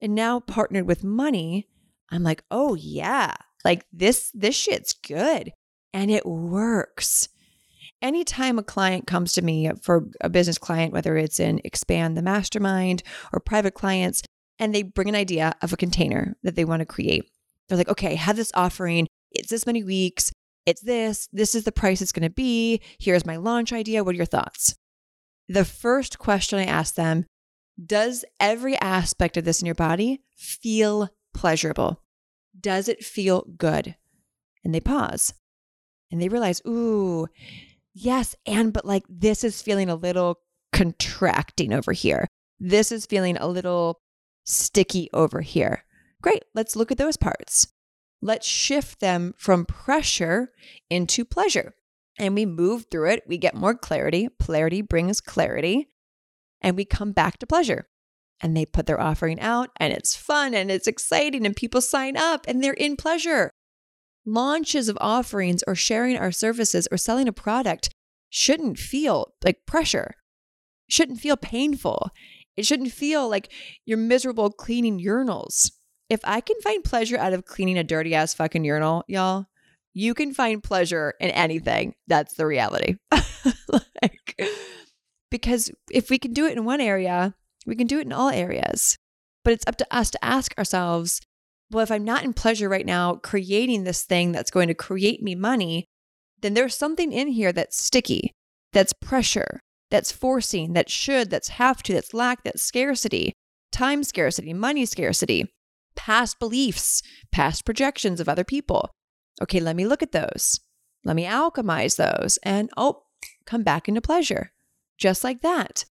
And 0.00 0.14
now 0.14 0.40
partnered 0.40 0.86
with 0.86 1.04
money, 1.04 1.68
I'm 2.10 2.22
like, 2.22 2.42
oh 2.50 2.74
yeah, 2.74 3.34
like 3.64 3.86
this, 3.92 4.30
this 4.34 4.56
shit's 4.56 4.92
good 4.92 5.52
and 5.92 6.10
it 6.10 6.26
works. 6.26 7.28
Anytime 8.02 8.58
a 8.58 8.62
client 8.62 9.06
comes 9.06 9.32
to 9.34 9.42
me 9.42 9.70
for 9.82 10.08
a 10.20 10.30
business 10.30 10.58
client, 10.58 10.92
whether 10.92 11.16
it's 11.16 11.38
in 11.38 11.60
Expand 11.64 12.16
the 12.16 12.22
Mastermind 12.22 13.02
or 13.32 13.40
private 13.40 13.74
clients, 13.74 14.22
and 14.58 14.74
they 14.74 14.82
bring 14.82 15.08
an 15.08 15.14
idea 15.14 15.54
of 15.62 15.72
a 15.72 15.76
container 15.76 16.36
that 16.42 16.54
they 16.54 16.64
want 16.64 16.80
to 16.80 16.86
create, 16.86 17.30
they're 17.68 17.78
like, 17.78 17.88
okay, 17.88 18.12
I 18.12 18.16
have 18.16 18.36
this 18.36 18.52
offering. 18.54 19.06
It's 19.32 19.50
this 19.50 19.66
many 19.66 19.84
weeks. 19.84 20.32
It's 20.66 20.82
this, 20.82 21.28
this 21.32 21.54
is 21.54 21.64
the 21.64 21.72
price 21.72 22.02
it's 22.02 22.12
going 22.12 22.28
to 22.28 22.34
be. 22.34 22.80
Here's 22.98 23.26
my 23.26 23.36
launch 23.36 23.72
idea. 23.72 24.02
What 24.02 24.14
are 24.14 24.16
your 24.16 24.26
thoughts? 24.26 24.74
The 25.50 25.64
first 25.64 26.20
question 26.20 26.60
I 26.60 26.64
ask 26.64 26.94
them 26.94 27.26
Does 27.84 28.24
every 28.38 28.76
aspect 28.76 29.36
of 29.36 29.44
this 29.44 29.60
in 29.60 29.66
your 29.66 29.74
body 29.74 30.22
feel 30.36 31.08
pleasurable? 31.34 32.04
Does 32.58 32.88
it 32.88 33.04
feel 33.04 33.44
good? 33.58 33.96
And 34.62 34.72
they 34.72 34.78
pause 34.78 35.34
and 36.12 36.22
they 36.22 36.28
realize, 36.28 36.62
ooh, 36.68 37.26
yes. 37.92 38.36
And, 38.46 38.72
but 38.72 38.84
like 38.84 39.02
this 39.08 39.42
is 39.42 39.60
feeling 39.60 39.88
a 39.88 39.96
little 39.96 40.38
contracting 40.72 41.72
over 41.72 41.90
here. 41.90 42.28
This 42.60 42.92
is 42.92 43.04
feeling 43.04 43.36
a 43.36 43.48
little 43.48 43.98
sticky 44.44 45.10
over 45.12 45.40
here. 45.40 45.82
Great. 46.22 46.44
Let's 46.54 46.76
look 46.76 46.92
at 46.92 46.98
those 46.98 47.16
parts. 47.16 47.66
Let's 48.22 48.46
shift 48.46 49.00
them 49.00 49.34
from 49.36 49.66
pressure 49.66 50.52
into 50.88 51.24
pleasure. 51.24 51.74
And 52.20 52.34
we 52.34 52.44
move 52.44 52.84
through 52.90 53.10
it. 53.10 53.24
We 53.26 53.38
get 53.38 53.54
more 53.54 53.74
clarity. 53.74 54.28
Polarity 54.38 54.82
brings 54.82 55.20
clarity. 55.20 55.88
And 56.60 56.76
we 56.76 56.84
come 56.84 57.12
back 57.12 57.38
to 57.38 57.46
pleasure. 57.46 57.88
And 58.42 58.56
they 58.56 58.66
put 58.66 58.86
their 58.86 59.00
offering 59.00 59.40
out, 59.40 59.70
and 59.76 59.92
it's 59.92 60.16
fun 60.16 60.54
and 60.54 60.70
it's 60.70 60.86
exciting, 60.86 61.44
and 61.44 61.54
people 61.54 61.82
sign 61.82 62.16
up 62.16 62.46
and 62.48 62.62
they're 62.62 62.72
in 62.72 62.96
pleasure. 62.96 63.50
Launches 64.24 64.88
of 64.88 64.96
offerings 65.00 65.62
or 65.66 65.74
sharing 65.74 66.16
our 66.16 66.32
services 66.32 66.88
or 66.90 66.96
selling 66.96 67.28
a 67.28 67.32
product 67.32 67.90
shouldn't 68.30 68.78
feel 68.78 69.34
like 69.44 69.66
pressure, 69.66 70.14
shouldn't 70.88 71.20
feel 71.20 71.36
painful. 71.36 72.10
It 72.56 72.64
shouldn't 72.64 72.92
feel 72.92 73.28
like 73.28 73.52
you're 73.84 73.98
miserable 73.98 74.50
cleaning 74.50 75.00
urinals. 75.00 75.70
If 76.08 76.20
I 76.24 76.40
can 76.40 76.60
find 76.62 76.82
pleasure 76.82 77.18
out 77.18 77.32
of 77.32 77.44
cleaning 77.44 77.78
a 77.78 77.84
dirty 77.84 78.14
ass 78.14 78.34
fucking 78.34 78.64
urinal, 78.64 79.04
y'all, 79.06 79.46
you 79.94 80.14
can 80.14 80.32
find 80.32 80.62
pleasure 80.62 81.14
in 81.20 81.30
anything. 81.30 81.94
That's 82.06 82.34
the 82.34 82.46
reality. 82.46 82.96
like, 84.02 84.40
because 85.30 85.70
if 85.90 86.10
we 86.10 86.18
can 86.18 86.32
do 86.32 86.46
it 86.46 86.56
in 86.56 86.64
one 86.64 86.80
area, 86.80 87.34
we 87.66 87.76
can 87.76 87.86
do 87.86 87.98
it 87.98 88.06
in 88.06 88.12
all 88.12 88.30
areas. 88.30 88.96
But 89.44 89.52
it's 89.52 89.66
up 89.66 89.76
to 89.76 89.86
us 89.90 90.10
to 90.10 90.24
ask 90.24 90.56
ourselves 90.58 91.20
well, 91.72 91.84
if 91.84 91.90
I'm 91.90 92.04
not 92.04 92.24
in 92.24 92.32
pleasure 92.32 92.68
right 92.68 92.84
now, 92.84 93.14
creating 93.14 93.84
this 93.84 94.02
thing 94.02 94.32
that's 94.32 94.50
going 94.50 94.68
to 94.68 94.74
create 94.74 95.22
me 95.22 95.36
money, 95.36 95.86
then 96.40 96.54
there's 96.54 96.74
something 96.74 97.12
in 97.12 97.28
here 97.28 97.52
that's 97.52 97.80
sticky, 97.80 98.32
that's 98.72 98.92
pressure, 98.92 99.60
that's 99.90 100.10
forcing, 100.10 100.72
that 100.72 100.90
should, 100.90 101.30
that's 101.30 101.50
have 101.50 101.82
to, 101.84 101.92
that's 101.92 102.12
lack, 102.12 102.42
that's 102.42 102.62
scarcity, 102.62 103.34
time 103.70 104.02
scarcity, 104.02 104.52
money 104.52 104.84
scarcity, 104.84 105.46
past 105.94 106.40
beliefs, 106.40 107.02
past 107.30 107.64
projections 107.64 108.20
of 108.20 108.28
other 108.28 108.44
people. 108.44 108.90
Okay, 109.42 109.60
let 109.60 109.76
me 109.76 109.86
look 109.86 110.02
at 110.02 110.12
those. 110.12 110.60
Let 111.04 111.16
me 111.16 111.24
alchemize 111.24 111.96
those 111.96 112.38
and 112.42 112.70
oh, 112.76 113.04
come 113.46 113.62
back 113.62 113.88
into 113.88 114.00
pleasure. 114.00 114.52
Just 114.98 115.24
like 115.24 115.40
that. 115.42 115.84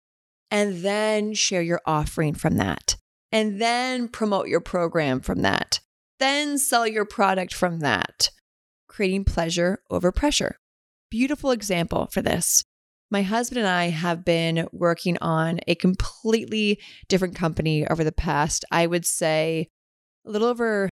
And 0.51 0.83
then 0.83 1.35
share 1.35 1.63
your 1.63 1.81
offering 1.87 2.35
from 2.35 2.57
that. 2.57 2.97
And 3.33 3.61
then 3.61 4.09
promote 4.09 4.49
your 4.49 4.61
program 4.61 5.21
from 5.21 5.43
that. 5.43 5.81
Then 6.19 6.59
sell 6.59 6.87
your 6.87 7.05
product 7.05 7.55
from 7.55 7.81
that. 7.81 8.31
Creating 8.87 9.25
pleasure 9.25 9.81
over 9.91 10.13
pressure. 10.13 10.57
Beautiful 11.11 11.51
example 11.51 12.09
for 12.11 12.23
this 12.23 12.65
my 13.11 13.23
husband 13.23 13.61
and 13.61 13.69
I 13.69 13.89
have 13.89 14.25
been 14.25 14.67
working 14.73 15.17
on 15.21 15.61
a 15.67 15.75
completely 15.75 16.81
different 17.09 17.35
company 17.35 17.87
over 17.87 18.05
the 18.05 18.13
past, 18.13 18.65
I 18.71 18.87
would 18.87 19.07
say, 19.07 19.69
a 20.27 20.31
little 20.31 20.49
over, 20.49 20.91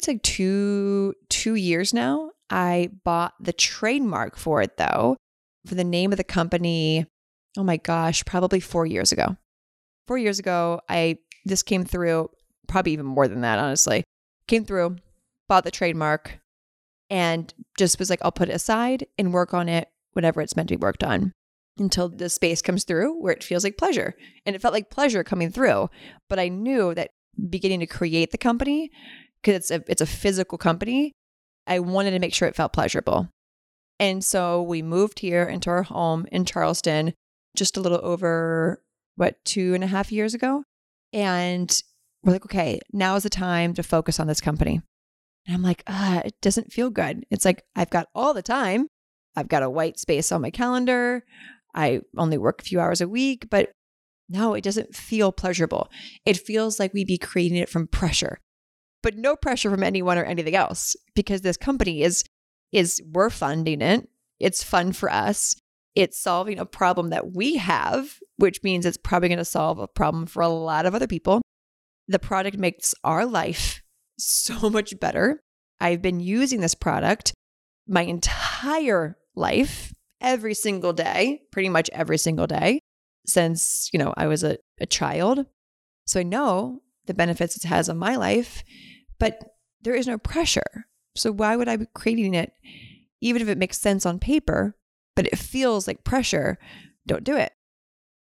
it's 0.00 0.08
like 0.08 0.22
two 0.22 1.12
two 1.28 1.56
years 1.56 1.92
now. 1.92 2.30
I 2.48 2.88
bought 3.04 3.34
the 3.38 3.52
trademark 3.52 4.36
for 4.36 4.62
it 4.62 4.78
though, 4.78 5.18
for 5.66 5.74
the 5.74 5.84
name 5.84 6.10
of 6.10 6.16
the 6.16 6.24
company. 6.24 7.06
Oh 7.58 7.64
my 7.64 7.76
gosh, 7.76 8.24
probably 8.24 8.60
four 8.60 8.86
years 8.86 9.12
ago. 9.12 9.36
Four 10.06 10.16
years 10.16 10.38
ago, 10.38 10.80
I 10.88 11.18
this 11.44 11.62
came 11.62 11.84
through, 11.84 12.30
probably 12.66 12.92
even 12.92 13.04
more 13.04 13.28
than 13.28 13.42
that, 13.42 13.58
honestly. 13.58 14.02
Came 14.48 14.64
through, 14.64 14.96
bought 15.48 15.64
the 15.64 15.70
trademark, 15.70 16.40
and 17.10 17.52
just 17.76 17.98
was 17.98 18.08
like, 18.08 18.20
I'll 18.22 18.32
put 18.32 18.48
it 18.48 18.54
aside 18.54 19.06
and 19.18 19.34
work 19.34 19.52
on 19.52 19.68
it 19.68 19.88
whenever 20.14 20.40
it's 20.40 20.56
meant 20.56 20.70
to 20.70 20.78
be 20.78 20.82
worked 20.82 21.04
on 21.04 21.30
until 21.78 22.08
the 22.08 22.30
space 22.30 22.62
comes 22.62 22.84
through 22.84 23.20
where 23.20 23.34
it 23.34 23.44
feels 23.44 23.64
like 23.64 23.76
pleasure. 23.76 24.14
And 24.46 24.56
it 24.56 24.62
felt 24.62 24.72
like 24.72 24.88
pleasure 24.88 25.22
coming 25.24 25.50
through. 25.50 25.90
But 26.30 26.38
I 26.38 26.48
knew 26.48 26.94
that 26.94 27.10
beginning 27.50 27.80
to 27.80 27.86
create 27.86 28.30
the 28.32 28.38
company, 28.38 28.90
because 29.42 29.56
it's 29.56 29.70
a 29.70 29.82
it's 29.90 30.00
a 30.00 30.06
physical 30.06 30.58
company, 30.58 31.12
I 31.66 31.78
wanted 31.80 32.12
to 32.12 32.18
make 32.18 32.34
sure 32.34 32.48
it 32.48 32.56
felt 32.56 32.72
pleasurable. 32.72 33.28
And 33.98 34.24
so 34.24 34.62
we 34.62 34.82
moved 34.82 35.18
here 35.18 35.44
into 35.44 35.70
our 35.70 35.82
home 35.82 36.26
in 36.32 36.44
Charleston 36.44 37.12
just 37.56 37.76
a 37.76 37.80
little 37.80 38.00
over 38.02 38.82
what 39.16 39.36
two 39.44 39.74
and 39.74 39.84
a 39.84 39.88
half 39.88 40.10
years 40.10 40.34
ago. 40.34 40.64
And 41.12 41.70
we're 42.22 42.32
like, 42.32 42.46
okay, 42.46 42.80
now 42.92 43.16
is 43.16 43.24
the 43.24 43.30
time 43.30 43.74
to 43.74 43.82
focus 43.82 44.20
on 44.20 44.26
this 44.26 44.40
company. 44.40 44.80
And 45.46 45.54
I'm 45.54 45.62
like, 45.62 45.82
ah, 45.86 46.22
it 46.24 46.34
doesn't 46.40 46.72
feel 46.72 46.90
good. 46.90 47.24
It's 47.30 47.44
like 47.44 47.62
I've 47.74 47.90
got 47.90 48.08
all 48.14 48.34
the 48.34 48.42
time. 48.42 48.86
I've 49.36 49.48
got 49.48 49.62
a 49.62 49.70
white 49.70 49.98
space 49.98 50.32
on 50.32 50.42
my 50.42 50.50
calendar. 50.50 51.24
I 51.74 52.00
only 52.16 52.38
work 52.38 52.60
a 52.60 52.64
few 52.64 52.80
hours 52.80 53.00
a 53.00 53.08
week, 53.08 53.48
but 53.50 53.70
no, 54.28 54.54
it 54.54 54.64
doesn't 54.64 54.94
feel 54.94 55.32
pleasurable. 55.32 55.88
It 56.24 56.38
feels 56.38 56.78
like 56.78 56.92
we'd 56.92 57.06
be 57.06 57.18
creating 57.18 57.58
it 57.58 57.68
from 57.68 57.86
pressure, 57.86 58.38
but 59.02 59.16
no 59.16 59.36
pressure 59.36 59.70
from 59.70 59.82
anyone 59.82 60.18
or 60.18 60.24
anything 60.24 60.54
else 60.54 60.96
because 61.14 61.40
this 61.40 61.56
company 61.56 62.02
is, 62.02 62.24
is 62.72 63.02
we're 63.10 63.30
funding 63.30 63.80
it. 63.80 64.08
It's 64.38 64.62
fun 64.62 64.92
for 64.92 65.10
us. 65.10 65.56
It's 65.94 66.20
solving 66.20 66.58
a 66.58 66.66
problem 66.66 67.10
that 67.10 67.34
we 67.34 67.56
have, 67.56 68.18
which 68.36 68.62
means 68.62 68.86
it's 68.86 68.96
probably 68.96 69.28
going 69.28 69.38
to 69.38 69.44
solve 69.44 69.78
a 69.78 69.88
problem 69.88 70.26
for 70.26 70.42
a 70.42 70.48
lot 70.48 70.86
of 70.86 70.94
other 70.94 71.06
people. 71.06 71.42
The 72.08 72.18
product 72.18 72.56
makes 72.56 72.94
our 73.04 73.26
life 73.26 73.82
so 74.18 74.70
much 74.70 74.98
better. 75.00 75.42
I've 75.80 76.02
been 76.02 76.20
using 76.20 76.60
this 76.60 76.74
product 76.74 77.32
my 77.88 78.02
entire 78.02 79.16
life 79.34 79.92
every 80.20 80.54
single 80.54 80.92
day, 80.92 81.40
pretty 81.50 81.68
much 81.68 81.90
every 81.92 82.18
single 82.18 82.46
day 82.46 82.80
since, 83.26 83.88
you 83.92 83.98
know, 83.98 84.12
I 84.16 84.26
was 84.26 84.44
a, 84.44 84.58
a 84.80 84.86
child. 84.86 85.46
So 86.06 86.20
I 86.20 86.24
know 86.24 86.82
the 87.06 87.14
benefits 87.14 87.56
it 87.56 87.64
has 87.68 87.88
on 87.88 87.98
my 87.98 88.16
life, 88.16 88.62
but 89.20 89.54
there 89.82 89.94
is 89.94 90.08
no 90.08 90.18
pressure. 90.18 90.86
So 91.14 91.30
why 91.30 91.54
would 91.54 91.68
I 91.68 91.76
be 91.76 91.86
creating 91.94 92.34
it, 92.34 92.52
even 93.20 93.40
if 93.40 93.48
it 93.48 93.58
makes 93.58 93.78
sense 93.78 94.04
on 94.04 94.18
paper, 94.18 94.76
but 95.14 95.28
it 95.28 95.38
feels 95.38 95.86
like 95.86 96.02
pressure? 96.02 96.58
Don't 97.06 97.22
do 97.22 97.36
it. 97.36 97.52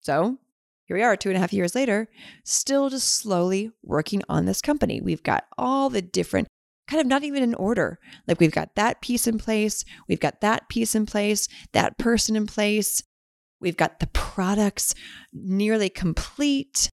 So 0.00 0.38
here 0.84 0.96
we 0.96 1.02
are, 1.02 1.16
two 1.16 1.30
and 1.30 1.36
a 1.36 1.40
half 1.40 1.52
years 1.52 1.74
later, 1.74 2.08
still 2.44 2.90
just 2.90 3.08
slowly 3.08 3.70
working 3.82 4.22
on 4.28 4.44
this 4.44 4.60
company. 4.60 5.00
We've 5.00 5.22
got 5.22 5.44
all 5.56 5.88
the 5.88 6.02
different 6.02 6.48
kind 6.88 7.00
of 7.00 7.06
not 7.06 7.22
even 7.22 7.42
in 7.42 7.54
order. 7.54 8.00
Like 8.26 8.40
we've 8.40 8.50
got 8.50 8.74
that 8.74 9.00
piece 9.00 9.28
in 9.28 9.38
place, 9.38 9.84
we've 10.08 10.18
got 10.18 10.40
that 10.40 10.68
piece 10.68 10.96
in 10.96 11.06
place, 11.06 11.46
that 11.72 11.98
person 11.98 12.34
in 12.34 12.46
place, 12.46 13.02
we've 13.60 13.76
got 13.76 14.00
the 14.00 14.08
products 14.08 14.94
nearly 15.32 15.88
complete 15.88 16.90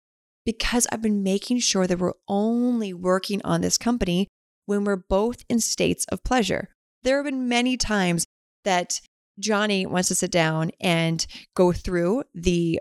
because 0.47 0.87
I've 0.93 1.01
been 1.01 1.23
making 1.23 1.59
sure 1.59 1.87
that 1.87 1.99
we're 1.99 2.13
only 2.29 2.93
working 2.93 3.41
on 3.43 3.59
this 3.59 3.77
company 3.77 4.29
when 4.65 4.85
we're 4.85 4.95
both 4.95 5.43
in 5.49 5.59
states 5.59 6.05
of 6.09 6.23
pleasure. 6.23 6.69
There 7.03 7.17
have 7.17 7.25
been 7.25 7.49
many 7.49 7.75
times 7.75 8.25
that 8.63 9.01
Johnny 9.37 9.85
wants 9.85 10.07
to 10.07 10.15
sit 10.15 10.31
down 10.31 10.71
and 10.79 11.27
go 11.53 11.73
through 11.73 12.23
the 12.33 12.79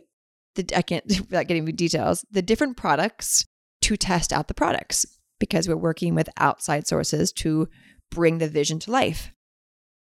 the 0.54 0.64
I 0.76 0.82
can't 0.82 1.04
without 1.08 1.48
getting 1.48 1.64
into 1.64 1.72
details, 1.72 2.24
the 2.30 2.40
different 2.40 2.76
products 2.76 3.44
to 3.82 3.96
test 3.96 4.32
out 4.32 4.46
the 4.46 4.54
products 4.54 5.04
because 5.40 5.68
we're 5.68 5.74
working 5.74 6.14
with 6.14 6.28
outside 6.36 6.86
sources 6.86 7.32
to 7.32 7.68
bring 8.12 8.38
the 8.38 8.48
vision 8.48 8.78
to 8.78 8.92
life. 8.92 9.32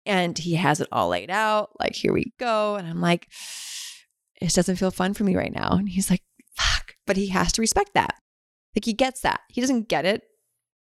And 0.05 0.37
he 0.37 0.53
has 0.53 0.81
it 0.81 0.87
all 0.91 1.09
laid 1.09 1.31
out, 1.31 1.71
like, 1.79 1.95
here 1.95 2.13
we 2.13 2.31
go. 2.39 2.75
And 2.75 2.87
I'm 2.87 3.01
like, 3.01 3.27
it 4.39 4.53
doesn't 4.53 4.75
feel 4.75 4.91
fun 4.91 5.15
for 5.15 5.23
me 5.23 5.35
right 5.35 5.51
now. 5.51 5.71
And 5.71 5.89
he's 5.89 6.11
like. 6.11 6.21
But 7.07 7.17
he 7.17 7.27
has 7.27 7.51
to 7.53 7.61
respect 7.61 7.93
that. 7.93 8.15
Like, 8.75 8.85
he 8.85 8.93
gets 8.93 9.21
that. 9.21 9.41
He 9.49 9.61
doesn't 9.61 9.87
get 9.87 10.05
it, 10.05 10.23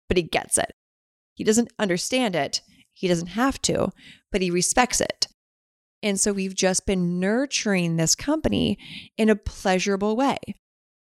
but 0.08 0.16
he 0.16 0.22
gets 0.22 0.58
it. 0.58 0.72
He 1.34 1.44
doesn't 1.44 1.72
understand 1.78 2.36
it. 2.36 2.60
He 2.92 3.08
doesn't 3.08 3.28
have 3.28 3.60
to, 3.62 3.90
but 4.30 4.42
he 4.42 4.50
respects 4.50 5.00
it. 5.00 5.26
And 6.02 6.20
so 6.20 6.32
we've 6.32 6.54
just 6.54 6.86
been 6.86 7.18
nurturing 7.18 7.96
this 7.96 8.14
company 8.14 8.78
in 9.16 9.28
a 9.28 9.36
pleasurable 9.36 10.16
way. 10.16 10.38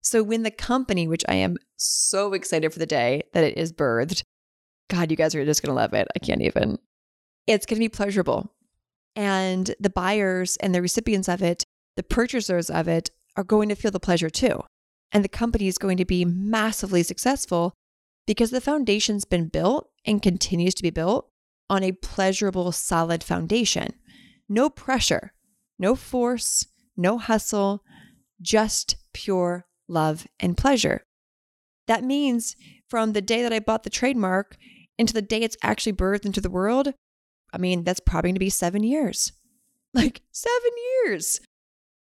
So 0.02 0.22
when 0.22 0.42
the 0.42 0.50
company, 0.50 1.08
which 1.08 1.24
I 1.28 1.34
am 1.34 1.56
so 1.76 2.34
excited 2.34 2.72
for 2.72 2.78
the 2.78 2.86
day 2.86 3.22
that 3.32 3.44
it 3.44 3.56
is 3.56 3.72
birthed, 3.72 4.22
God, 4.90 5.10
you 5.10 5.16
guys 5.16 5.34
are 5.34 5.44
just 5.44 5.62
going 5.62 5.74
to 5.74 5.80
love 5.80 5.94
it. 5.94 6.08
I 6.14 6.18
can't 6.18 6.42
even. 6.42 6.78
It's 7.46 7.64
going 7.66 7.76
to 7.76 7.84
be 7.84 7.88
pleasurable. 7.88 8.52
And 9.16 9.74
the 9.80 9.90
buyers 9.90 10.56
and 10.58 10.74
the 10.74 10.82
recipients 10.82 11.28
of 11.28 11.42
it, 11.42 11.64
the 11.96 12.02
purchasers 12.02 12.68
of 12.68 12.88
it, 12.88 13.10
are 13.36 13.44
going 13.44 13.68
to 13.70 13.74
feel 13.74 13.90
the 13.90 14.00
pleasure 14.00 14.30
too. 14.30 14.62
And 15.14 15.24
the 15.24 15.28
company 15.28 15.68
is 15.68 15.78
going 15.78 15.96
to 15.96 16.04
be 16.04 16.24
massively 16.24 17.04
successful 17.04 17.72
because 18.26 18.50
the 18.50 18.60
foundation's 18.60 19.24
been 19.24 19.48
built 19.48 19.88
and 20.04 20.20
continues 20.20 20.74
to 20.74 20.82
be 20.82 20.90
built 20.90 21.30
on 21.70 21.82
a 21.82 21.92
pleasurable, 21.92 22.72
solid 22.72 23.22
foundation. 23.22 23.94
No 24.48 24.68
pressure, 24.68 25.32
no 25.78 25.94
force, 25.94 26.66
no 26.96 27.16
hustle, 27.18 27.82
just 28.42 28.96
pure 29.12 29.66
love 29.88 30.26
and 30.40 30.56
pleasure. 30.56 31.04
That 31.86 32.04
means 32.04 32.56
from 32.88 33.12
the 33.12 33.22
day 33.22 33.42
that 33.42 33.52
I 33.52 33.60
bought 33.60 33.84
the 33.84 33.90
trademark 33.90 34.56
into 34.98 35.12
the 35.12 35.22
day 35.22 35.42
it's 35.42 35.56
actually 35.62 35.92
birthed 35.92 36.26
into 36.26 36.40
the 36.40 36.50
world, 36.50 36.92
I 37.52 37.58
mean, 37.58 37.84
that's 37.84 38.00
probably 38.00 38.28
going 38.28 38.36
to 38.36 38.40
be 38.40 38.50
seven 38.50 38.82
years. 38.82 39.32
Like 39.92 40.22
seven 40.32 40.70
years. 41.04 41.40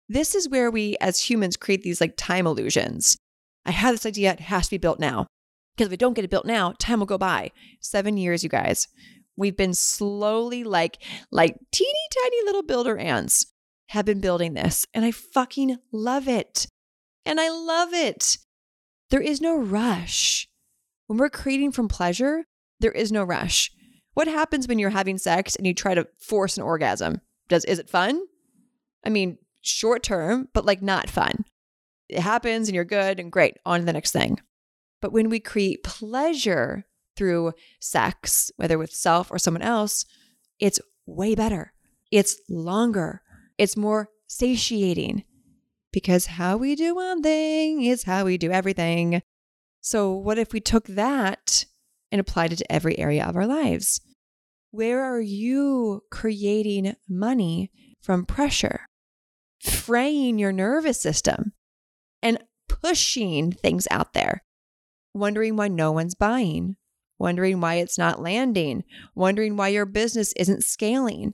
This 0.08 0.36
is 0.36 0.50
where 0.50 0.70
we 0.70 0.98
as 1.02 1.30
humans 1.30 1.58
create 1.58 1.84
these 1.84 2.02
like 2.02 2.16
time 2.18 2.46
illusions. 2.46 3.18
I 3.66 3.72
have 3.72 3.94
this 3.94 4.06
idea, 4.06 4.34
it 4.34 4.40
has 4.42 4.66
to 4.66 4.72
be 4.72 4.78
built 4.78 5.00
now. 5.00 5.28
Because 5.76 5.88
if 5.88 5.94
it 5.94 6.00
don't 6.00 6.14
get 6.14 6.24
it 6.24 6.32
built 6.32 6.46
now, 6.46 6.74
time 6.80 7.00
will 7.00 7.06
go 7.06 7.18
by. 7.18 7.52
Seven 7.82 8.18
years, 8.18 8.44
you 8.44 8.50
guys. 8.50 8.88
We've 9.36 9.58
been 9.58 9.74
slowly 9.74 10.64
like 10.64 10.98
like 11.32 11.58
teeny 11.72 12.08
tiny 12.24 12.46
little 12.46 12.64
builder 12.64 12.98
ants 12.98 13.46
have 13.90 14.06
been 14.06 14.22
building 14.22 14.54
this. 14.54 14.86
And 14.94 15.04
I 15.04 15.12
fucking 15.12 15.78
love 15.92 16.28
it. 16.28 16.68
And 17.26 17.40
I 17.40 17.50
love 17.50 17.94
it. 17.94 18.38
There 19.10 19.22
is 19.22 19.42
no 19.42 19.58
rush. 19.58 20.48
When 21.08 21.20
we're 21.20 21.30
creating 21.30 21.72
from 21.72 21.88
pleasure, 21.88 22.46
there 22.80 22.92
is 22.92 23.12
no 23.12 23.24
rush. 23.24 23.72
What 24.14 24.28
happens 24.28 24.68
when 24.68 24.80
you're 24.80 24.90
having 24.92 25.18
sex 25.18 25.56
and 25.56 25.68
you 25.68 25.74
try 25.74 25.94
to 25.94 26.08
force 26.20 26.58
an 26.58 26.64
orgasm? 26.64 27.22
Does 27.48 27.66
is 27.66 27.80
it 27.80 27.90
fun? 27.90 28.22
I 29.06 29.10
mean, 29.10 29.38
short 29.68 30.04
term, 30.04 30.48
but 30.54 30.66
like 30.66 30.82
not 30.82 31.10
fun. 31.10 31.46
It 32.10 32.20
happens 32.20 32.68
and 32.68 32.76
you're 32.76 32.86
good 32.86 33.20
and 33.20 33.32
great. 33.32 33.58
On 33.66 33.80
to 33.80 33.86
the 33.86 33.94
next 33.94 34.12
thing. 34.12 34.40
But 35.02 35.12
when 35.12 35.30
we 35.30 35.40
create 35.40 35.84
pleasure 35.84 36.86
through 37.16 37.54
sex, 37.80 38.52
whether 38.58 38.78
with 38.78 38.92
self 38.92 39.32
or 39.32 39.40
someone 39.40 39.62
else, 39.62 40.06
it's 40.60 40.80
way 41.06 41.36
better. 41.36 41.74
It's 42.12 42.40
longer. 42.50 43.22
It's 43.58 43.78
more 43.78 44.10
satiating 44.28 45.24
because 45.92 46.26
how 46.26 46.58
we 46.58 46.76
do 46.76 46.96
one 46.96 47.22
thing 47.22 47.84
is 47.84 48.04
how 48.04 48.26
we 48.26 48.38
do 48.38 48.52
everything. 48.52 49.22
So, 49.82 50.14
what 50.14 50.38
if 50.38 50.52
we 50.52 50.60
took 50.60 50.88
that 50.88 51.66
and 52.12 52.20
applied 52.20 52.54
it 52.54 52.58
to 52.58 52.72
every 52.72 52.98
area 52.98 53.24
of 53.24 53.36
our 53.36 53.48
lives? 53.48 54.02
Where 54.72 55.02
are 55.04 55.22
you 55.22 56.02
creating 56.12 56.96
money 57.08 57.72
from 58.02 58.26
pressure? 58.26 58.82
Fraying 59.66 60.38
your 60.40 60.52
nervous 60.52 61.02
system 61.02 61.54
and 62.22 62.40
pushing 62.70 63.52
things 63.52 63.88
out 63.90 64.14
there, 64.14 64.44
wondering 65.14 65.56
why 65.56 65.68
no 65.68 65.92
one's 65.92 66.16
buying, 66.16 66.76
wondering 67.18 67.60
why 67.60 67.76
it's 67.76 67.98
not 67.98 68.22
landing, 68.22 68.84
wondering 69.16 69.58
why 69.58 69.70
your 69.70 69.86
business 69.86 70.34
isn't 70.38 70.64
scaling. 70.64 71.34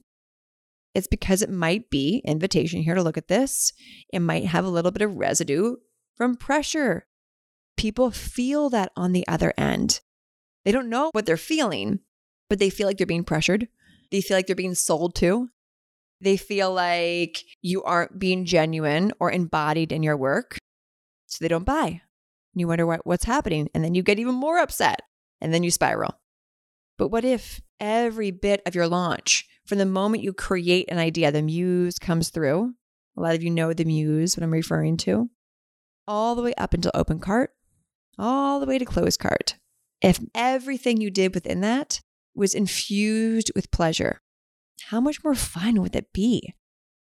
It's 0.93 1.07
because 1.07 1.41
it 1.41 1.49
might 1.49 1.89
be, 1.89 2.21
invitation 2.25 2.81
here 2.81 2.95
to 2.95 3.03
look 3.03 3.17
at 3.17 3.27
this, 3.27 3.73
it 4.11 4.19
might 4.19 4.45
have 4.45 4.65
a 4.65 4.69
little 4.69 4.91
bit 4.91 5.01
of 5.01 5.15
residue 5.15 5.75
from 6.15 6.35
pressure. 6.35 7.07
People 7.77 8.11
feel 8.11 8.69
that 8.69 8.91
on 8.95 9.11
the 9.11 9.27
other 9.27 9.53
end. 9.57 10.01
They 10.65 10.71
don't 10.71 10.89
know 10.89 11.09
what 11.13 11.25
they're 11.25 11.37
feeling, 11.37 11.99
but 12.49 12.59
they 12.59 12.69
feel 12.69 12.87
like 12.87 12.97
they're 12.97 13.07
being 13.07 13.23
pressured. 13.23 13.67
They 14.11 14.21
feel 14.21 14.37
like 14.37 14.47
they're 14.47 14.55
being 14.55 14.75
sold 14.75 15.15
to. 15.15 15.49
They 16.21 16.37
feel 16.37 16.71
like 16.71 17.43
you 17.61 17.83
aren't 17.83 18.19
being 18.19 18.45
genuine 18.45 19.11
or 19.19 19.31
embodied 19.31 19.91
in 19.91 20.03
your 20.03 20.15
work. 20.15 20.57
So 21.25 21.37
they 21.41 21.47
don't 21.47 21.65
buy. 21.65 22.01
You 22.53 22.67
wonder 22.67 22.85
what, 22.85 23.05
what's 23.05 23.25
happening. 23.25 23.69
And 23.73 23.83
then 23.83 23.95
you 23.95 24.03
get 24.03 24.19
even 24.19 24.35
more 24.35 24.59
upset 24.59 25.01
and 25.39 25.53
then 25.53 25.63
you 25.63 25.71
spiral. 25.71 26.19
But 26.97 27.07
what 27.07 27.25
if 27.25 27.61
every 27.79 28.29
bit 28.29 28.61
of 28.65 28.75
your 28.75 28.87
launch, 28.87 29.47
from 29.65 29.79
the 29.79 29.85
moment 29.85 30.23
you 30.23 30.33
create 30.33 30.91
an 30.91 30.99
idea, 30.99 31.31
the 31.31 31.41
muse 31.41 31.97
comes 31.97 32.29
through? 32.29 32.73
A 33.17 33.21
lot 33.21 33.35
of 33.35 33.41
you 33.41 33.49
know 33.49 33.73
the 33.73 33.85
muse, 33.85 34.37
what 34.37 34.43
I'm 34.43 34.51
referring 34.51 34.97
to, 34.97 35.29
all 36.07 36.35
the 36.35 36.43
way 36.43 36.53
up 36.55 36.73
until 36.73 36.91
open 36.93 37.19
cart, 37.19 37.51
all 38.19 38.59
the 38.59 38.65
way 38.65 38.77
to 38.77 38.85
closed 38.85 39.19
cart. 39.19 39.55
If 40.01 40.19
everything 40.35 41.01
you 41.01 41.09
did 41.09 41.33
within 41.33 41.61
that 41.61 42.01
was 42.35 42.53
infused 42.53 43.51
with 43.55 43.71
pleasure, 43.71 44.21
how 44.91 44.99
much 44.99 45.23
more 45.23 45.35
fun 45.35 45.81
would 45.81 45.93
that 45.93 46.11
be? 46.11 46.53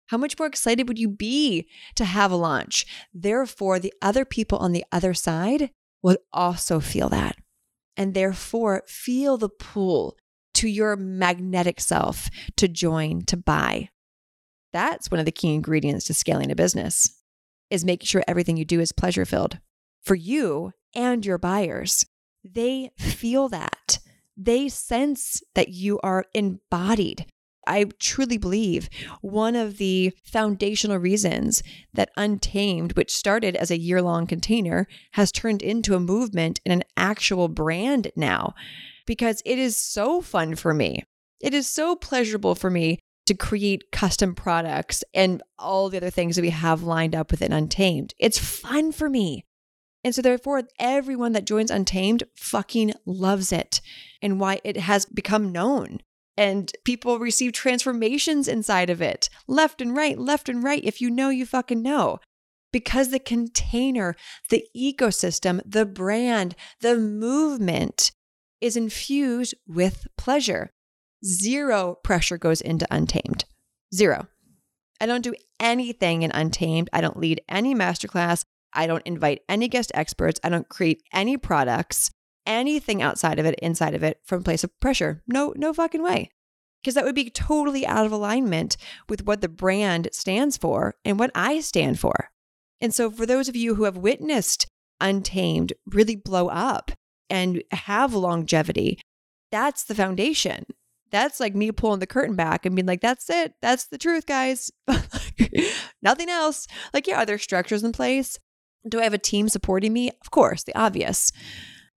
How 0.09 0.17
much 0.17 0.37
more 0.37 0.47
excited 0.47 0.87
would 0.87 0.99
you 0.99 1.09
be 1.09 1.67
to 1.95 2.05
have 2.05 2.31
a 2.31 2.35
launch? 2.35 2.85
Therefore, 3.11 3.79
the 3.79 3.91
other 3.99 4.25
people 4.25 4.59
on 4.59 4.73
the 4.73 4.85
other 4.91 5.15
side 5.15 5.71
would 6.03 6.19
also 6.31 6.79
feel 6.79 7.09
that 7.09 7.37
and 7.97 8.13
therefore 8.13 8.83
feel 8.87 9.37
the 9.37 9.49
pull 9.49 10.17
to 10.53 10.69
your 10.69 10.95
magnetic 10.95 11.81
self 11.81 12.29
to 12.57 12.67
join, 12.67 13.25
to 13.25 13.35
buy. 13.35 13.89
That's 14.71 15.09
one 15.09 15.19
of 15.19 15.25
the 15.25 15.31
key 15.31 15.55
ingredients 15.55 16.05
to 16.05 16.13
scaling 16.13 16.51
a 16.51 16.55
business 16.55 17.19
is 17.71 17.83
making 17.83 18.05
sure 18.05 18.23
everything 18.27 18.55
you 18.55 18.65
do 18.65 18.79
is 18.79 18.91
pleasure 18.91 19.25
filled 19.25 19.57
for 20.03 20.13
you 20.13 20.73
and 20.93 21.25
your 21.25 21.39
buyers. 21.39 22.05
They 22.43 22.91
feel 22.99 23.49
that. 23.49 23.97
They 24.37 24.69
sense 24.69 25.41
that 25.55 25.69
you 25.69 25.99
are 26.03 26.25
embodied 26.35 27.25
I 27.69 27.85
truly 27.99 28.37
believe 28.37 28.89
one 29.21 29.55
of 29.55 29.77
the 29.77 30.11
foundational 30.23 30.97
reasons 30.97 31.61
that 31.93 32.09
Untamed, 32.17 32.93
which 32.93 33.15
started 33.15 33.55
as 33.55 33.69
a 33.69 33.77
year 33.77 34.01
long 34.01 34.25
container, 34.25 34.87
has 35.11 35.31
turned 35.31 35.61
into 35.61 35.95
a 35.95 35.99
movement 35.99 36.59
and 36.65 36.73
an 36.73 36.83
actual 36.97 37.47
brand 37.47 38.11
now, 38.15 38.55
because 39.05 39.43
it 39.45 39.59
is 39.59 39.77
so 39.77 40.19
fun 40.19 40.55
for 40.55 40.73
me. 40.73 41.03
It 41.39 41.53
is 41.53 41.69
so 41.69 41.95
pleasurable 41.95 42.55
for 42.55 42.71
me 42.71 42.99
to 43.27 43.35
create 43.35 43.91
custom 43.91 44.33
products 44.33 45.03
and 45.13 45.43
all 45.59 45.89
the 45.89 45.97
other 45.97 46.09
things 46.09 46.35
that 46.35 46.41
we 46.41 46.49
have 46.49 46.81
lined 46.81 47.15
up 47.15 47.29
within 47.29 47.53
Untamed. 47.53 48.15
It's 48.17 48.39
fun 48.39 48.91
for 48.91 49.09
me. 49.09 49.45
And 50.03 50.15
so, 50.15 50.23
therefore, 50.23 50.63
everyone 50.79 51.33
that 51.33 51.45
joins 51.45 51.69
Untamed 51.69 52.23
fucking 52.35 52.93
loves 53.05 53.51
it 53.51 53.79
and 54.21 54.39
why 54.39 54.59
it 54.63 54.77
has 54.77 55.05
become 55.05 55.51
known 55.51 55.99
and 56.39 56.71
people 56.85 57.19
receive 57.19 57.51
transformations 57.51 58.47
inside 58.47 58.89
of 58.89 59.01
it, 59.01 59.29
left 59.45 59.81
and 59.81 59.93
right, 59.93 60.17
left 60.17 60.47
and 60.47 60.63
right. 60.63 60.81
If 60.85 61.01
you 61.01 61.09
know, 61.09 61.27
you 61.27 61.45
fucking 61.45 61.81
know. 61.81 62.19
Because 62.71 63.09
the 63.09 63.19
container, 63.19 64.15
the 64.49 64.65
ecosystem, 64.73 65.59
the 65.65 65.85
brand, 65.85 66.55
the 66.79 66.95
movement 66.95 68.13
is 68.61 68.77
infused 68.77 69.53
with 69.67 70.07
pleasure. 70.17 70.71
Zero 71.25 71.97
pressure 72.05 72.37
goes 72.37 72.61
into 72.61 72.87
Untamed. 72.89 73.43
Zero. 73.93 74.27
I 75.01 75.07
don't 75.07 75.23
do 75.23 75.35
anything 75.59 76.21
in 76.21 76.31
Untamed. 76.31 76.89
I 76.93 77.01
don't 77.01 77.19
lead 77.19 77.41
any 77.49 77.75
masterclass. 77.75 78.45
I 78.71 78.87
don't 78.87 79.05
invite 79.05 79.41
any 79.49 79.67
guest 79.67 79.91
experts. 79.93 80.39
I 80.41 80.47
don't 80.47 80.69
create 80.69 81.03
any 81.11 81.35
products 81.35 82.11
anything 82.49 83.01
outside 83.01 83.39
of 83.39 83.45
it, 83.45 83.57
inside 83.59 83.93
of 83.93 84.03
it, 84.03 84.19
from 84.25 84.43
place 84.43 84.65
of 84.65 84.77
pressure. 84.81 85.21
No, 85.27 85.53
no 85.55 85.71
fucking 85.71 86.03
way. 86.03 86.31
Because 86.81 86.95
that 86.95 87.05
would 87.05 87.15
be 87.15 87.29
totally 87.29 87.85
out 87.85 88.05
of 88.05 88.11
alignment 88.11 88.75
with 89.07 89.25
what 89.25 89.41
the 89.41 89.47
brand 89.47 90.09
stands 90.11 90.57
for 90.57 90.95
and 91.05 91.19
what 91.19 91.31
I 91.35 91.59
stand 91.59 91.99
for. 91.99 92.29
And 92.81 92.93
so, 92.93 93.11
for 93.11 93.25
those 93.25 93.47
of 93.47 93.55
you 93.55 93.75
who 93.75 93.83
have 93.83 93.97
witnessed 93.97 94.67
Untamed 95.01 95.73
really 95.85 96.15
blow 96.15 96.47
up 96.47 96.91
and 97.29 97.63
have 97.71 98.13
longevity, 98.13 98.99
that's 99.51 99.83
the 99.83 99.95
foundation. 99.95 100.65
That's 101.11 101.39
like 101.39 101.55
me 101.55 101.71
pulling 101.71 101.99
the 101.99 102.07
curtain 102.07 102.35
back 102.35 102.65
and 102.65 102.75
being 102.75 102.85
like, 102.85 103.01
that's 103.01 103.29
it. 103.29 103.53
That's 103.61 103.87
the 103.87 103.97
truth, 103.97 104.25
guys. 104.25 104.71
Nothing 106.01 106.29
else. 106.29 106.67
Like, 106.93 107.07
yeah, 107.07 107.23
are 107.23 107.25
there 107.25 107.37
structures 107.37 107.83
in 107.83 107.91
place? 107.91 108.37
Do 108.87 108.99
I 108.99 109.03
have 109.03 109.13
a 109.13 109.17
team 109.17 109.49
supporting 109.49 109.91
me? 109.91 110.11
Of 110.21 110.31
course, 110.31 110.63
the 110.63 110.77
obvious. 110.77 111.31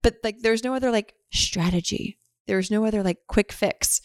But 0.03 0.17
like 0.23 0.41
there's 0.41 0.65
no 0.65 0.75
other 0.75 0.91
like 0.91 1.15
strategy. 1.33 2.19
There's 2.47 2.71
no 2.71 2.85
other 2.85 3.03
like 3.03 3.19
quick 3.29 3.53
fix. 3.53 4.01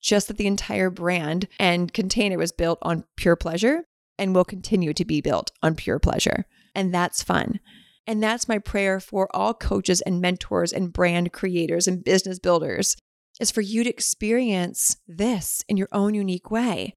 Just 0.00 0.28
that 0.28 0.36
the 0.36 0.46
entire 0.46 0.90
brand 0.90 1.46
and 1.60 1.92
container 1.92 2.36
was 2.36 2.52
built 2.52 2.78
on 2.82 3.04
pure 3.16 3.36
pleasure 3.36 3.84
and 4.18 4.34
will 4.34 4.44
continue 4.44 4.92
to 4.94 5.04
be 5.04 5.20
built 5.20 5.52
on 5.62 5.74
pure 5.74 5.98
pleasure. 5.98 6.46
And 6.74 6.92
that's 6.92 7.22
fun. 7.22 7.60
And 8.06 8.22
that's 8.22 8.48
my 8.48 8.58
prayer 8.58 8.98
for 8.98 9.28
all 9.34 9.54
coaches 9.54 10.00
and 10.00 10.20
mentors 10.20 10.72
and 10.72 10.92
brand 10.92 11.32
creators 11.32 11.86
and 11.86 12.02
business 12.02 12.38
builders 12.38 12.96
is 13.40 13.50
for 13.50 13.60
you 13.60 13.84
to 13.84 13.90
experience 13.90 14.96
this 15.06 15.64
in 15.68 15.76
your 15.76 15.88
own 15.92 16.14
unique 16.14 16.50
way. 16.50 16.94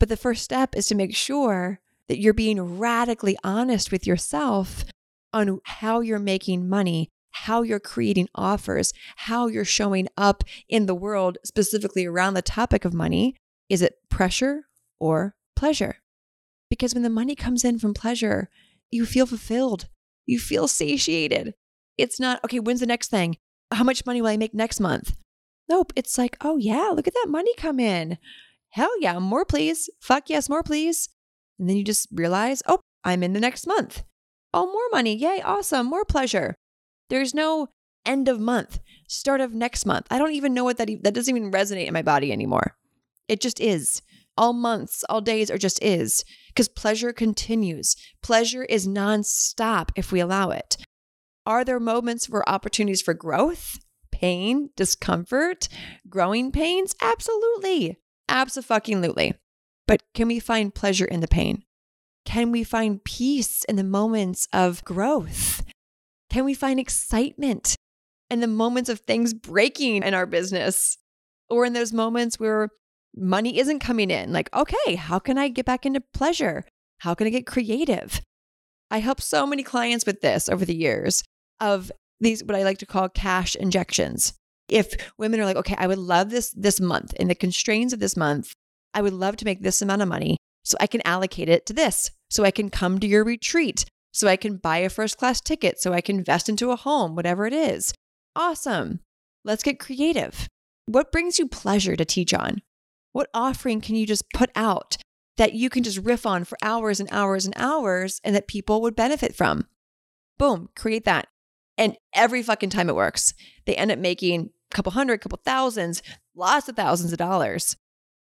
But 0.00 0.08
the 0.08 0.16
first 0.16 0.42
step 0.42 0.74
is 0.76 0.86
to 0.88 0.94
make 0.94 1.14
sure 1.14 1.80
that 2.08 2.18
you're 2.18 2.34
being 2.34 2.78
radically 2.78 3.36
honest 3.44 3.90
with 3.90 4.06
yourself 4.06 4.84
on 5.32 5.60
how 5.64 6.00
you're 6.00 6.18
making 6.18 6.68
money 6.68 7.08
how 7.34 7.62
you're 7.62 7.80
creating 7.80 8.28
offers, 8.34 8.92
how 9.16 9.48
you're 9.48 9.64
showing 9.64 10.08
up 10.16 10.44
in 10.68 10.86
the 10.86 10.94
world, 10.94 11.36
specifically 11.44 12.06
around 12.06 12.34
the 12.34 12.42
topic 12.42 12.84
of 12.84 12.94
money. 12.94 13.36
Is 13.68 13.82
it 13.82 13.96
pressure 14.08 14.62
or 15.00 15.34
pleasure? 15.56 15.96
Because 16.70 16.94
when 16.94 17.02
the 17.02 17.10
money 17.10 17.34
comes 17.34 17.64
in 17.64 17.78
from 17.78 17.92
pleasure, 17.92 18.48
you 18.90 19.04
feel 19.04 19.26
fulfilled, 19.26 19.88
you 20.26 20.38
feel 20.38 20.68
satiated. 20.68 21.54
It's 21.98 22.20
not, 22.20 22.42
okay, 22.44 22.60
when's 22.60 22.80
the 22.80 22.86
next 22.86 23.10
thing? 23.10 23.36
How 23.72 23.84
much 23.84 24.06
money 24.06 24.22
will 24.22 24.30
I 24.30 24.36
make 24.36 24.54
next 24.54 24.80
month? 24.80 25.16
Nope. 25.68 25.92
It's 25.96 26.18
like, 26.18 26.36
oh, 26.40 26.56
yeah, 26.56 26.90
look 26.94 27.08
at 27.08 27.14
that 27.14 27.28
money 27.28 27.52
come 27.56 27.80
in. 27.80 28.18
Hell 28.70 28.92
yeah, 29.00 29.18
more 29.18 29.44
please. 29.44 29.88
Fuck 30.00 30.28
yes, 30.28 30.48
more 30.48 30.62
please. 30.62 31.08
And 31.58 31.68
then 31.68 31.76
you 31.76 31.84
just 31.84 32.08
realize, 32.12 32.62
oh, 32.66 32.80
I'm 33.04 33.22
in 33.22 33.32
the 33.32 33.40
next 33.40 33.66
month. 33.66 34.04
Oh, 34.52 34.66
more 34.66 34.88
money. 34.92 35.16
Yay, 35.16 35.40
awesome. 35.42 35.86
More 35.86 36.04
pleasure. 36.04 36.54
There's 37.10 37.34
no 37.34 37.68
end 38.06 38.28
of 38.28 38.40
month, 38.40 38.80
start 39.08 39.40
of 39.40 39.54
next 39.54 39.86
month. 39.86 40.06
I 40.10 40.18
don't 40.18 40.32
even 40.32 40.54
know 40.54 40.64
what 40.64 40.76
that 40.78 40.88
that 41.02 41.14
doesn't 41.14 41.36
even 41.36 41.52
resonate 41.52 41.86
in 41.86 41.94
my 41.94 42.02
body 42.02 42.32
anymore. 42.32 42.76
It 43.28 43.40
just 43.40 43.60
is. 43.60 44.02
All 44.36 44.52
months, 44.52 45.04
all 45.08 45.20
days 45.20 45.50
are 45.50 45.58
just 45.58 45.82
is 45.82 46.24
because 46.48 46.68
pleasure 46.68 47.12
continues. 47.12 47.94
Pleasure 48.22 48.64
is 48.64 48.86
nonstop 48.88 49.90
if 49.96 50.10
we 50.10 50.20
allow 50.20 50.50
it. 50.50 50.76
Are 51.46 51.64
there 51.64 51.78
moments 51.78 52.26
for 52.26 52.48
opportunities 52.48 53.02
for 53.02 53.14
growth, 53.14 53.78
pain, 54.10 54.70
discomfort, 54.76 55.68
growing 56.08 56.50
pains? 56.50 56.94
Absolutely. 57.00 57.98
Absolutely. 58.28 59.34
But 59.86 60.02
can 60.14 60.28
we 60.28 60.40
find 60.40 60.74
pleasure 60.74 61.04
in 61.04 61.20
the 61.20 61.28
pain? 61.28 61.62
Can 62.24 62.50
we 62.50 62.64
find 62.64 63.04
peace 63.04 63.64
in 63.64 63.76
the 63.76 63.84
moments 63.84 64.48
of 64.52 64.82
growth? 64.84 65.63
Can 66.34 66.44
we 66.44 66.54
find 66.54 66.80
excitement 66.80 67.76
in 68.28 68.40
the 68.40 68.48
moments 68.48 68.90
of 68.90 68.98
things 68.98 69.32
breaking 69.32 70.02
in 70.02 70.14
our 70.14 70.26
business? 70.26 70.98
Or 71.48 71.64
in 71.64 71.74
those 71.74 71.92
moments 71.92 72.40
where 72.40 72.70
money 73.14 73.60
isn't 73.60 73.78
coming 73.78 74.10
in? 74.10 74.32
Like, 74.32 74.52
okay, 74.52 74.96
how 74.96 75.20
can 75.20 75.38
I 75.38 75.46
get 75.46 75.64
back 75.64 75.86
into 75.86 76.00
pleasure? 76.00 76.64
How 76.98 77.14
can 77.14 77.28
I 77.28 77.30
get 77.30 77.46
creative? 77.46 78.20
I 78.90 78.98
help 78.98 79.20
so 79.20 79.46
many 79.46 79.62
clients 79.62 80.04
with 80.04 80.22
this 80.22 80.48
over 80.48 80.64
the 80.64 80.74
years 80.74 81.22
of 81.60 81.92
these, 82.18 82.42
what 82.42 82.56
I 82.56 82.64
like 82.64 82.78
to 82.78 82.86
call 82.86 83.08
cash 83.08 83.54
injections. 83.54 84.32
If 84.68 84.96
women 85.16 85.38
are 85.38 85.44
like, 85.44 85.58
okay, 85.58 85.76
I 85.78 85.86
would 85.86 85.98
love 85.98 86.30
this 86.30 86.50
this 86.50 86.80
month 86.80 87.14
in 87.14 87.28
the 87.28 87.36
constraints 87.36 87.92
of 87.92 88.00
this 88.00 88.16
month, 88.16 88.52
I 88.92 89.02
would 89.02 89.12
love 89.12 89.36
to 89.36 89.44
make 89.44 89.62
this 89.62 89.80
amount 89.80 90.02
of 90.02 90.08
money 90.08 90.36
so 90.64 90.76
I 90.80 90.88
can 90.88 91.02
allocate 91.04 91.48
it 91.48 91.64
to 91.66 91.72
this. 91.72 92.10
So 92.28 92.42
I 92.42 92.50
can 92.50 92.70
come 92.70 92.98
to 92.98 93.06
your 93.06 93.22
retreat. 93.22 93.84
So 94.14 94.28
I 94.28 94.36
can 94.36 94.56
buy 94.56 94.78
a 94.78 94.88
first 94.88 95.18
class 95.18 95.40
ticket. 95.40 95.80
So 95.80 95.92
I 95.92 96.00
can 96.00 96.16
invest 96.16 96.48
into 96.48 96.70
a 96.70 96.76
home, 96.76 97.16
whatever 97.16 97.46
it 97.46 97.52
is. 97.52 97.92
Awesome. 98.36 99.00
Let's 99.44 99.64
get 99.64 99.80
creative. 99.80 100.48
What 100.86 101.12
brings 101.12 101.38
you 101.38 101.48
pleasure 101.48 101.96
to 101.96 102.04
teach 102.04 102.32
on? 102.32 102.62
What 103.12 103.28
offering 103.34 103.80
can 103.80 103.96
you 103.96 104.06
just 104.06 104.24
put 104.32 104.50
out 104.54 104.96
that 105.36 105.54
you 105.54 105.68
can 105.68 105.82
just 105.82 105.98
riff 105.98 106.24
on 106.26 106.44
for 106.44 106.56
hours 106.62 107.00
and 107.00 107.08
hours 107.10 107.44
and 107.44 107.54
hours 107.56 108.20
and 108.22 108.36
that 108.36 108.46
people 108.46 108.80
would 108.82 108.94
benefit 108.94 109.34
from? 109.34 109.66
Boom, 110.38 110.68
create 110.76 111.04
that. 111.04 111.26
And 111.76 111.96
every 112.14 112.42
fucking 112.42 112.70
time 112.70 112.88
it 112.88 112.94
works, 112.94 113.34
they 113.66 113.74
end 113.74 113.90
up 113.90 113.98
making 113.98 114.50
a 114.70 114.74
couple 114.74 114.92
hundred, 114.92 115.20
couple 115.20 115.40
thousands, 115.44 116.02
lots 116.36 116.68
of 116.68 116.76
thousands 116.76 117.12
of 117.12 117.18
dollars 117.18 117.76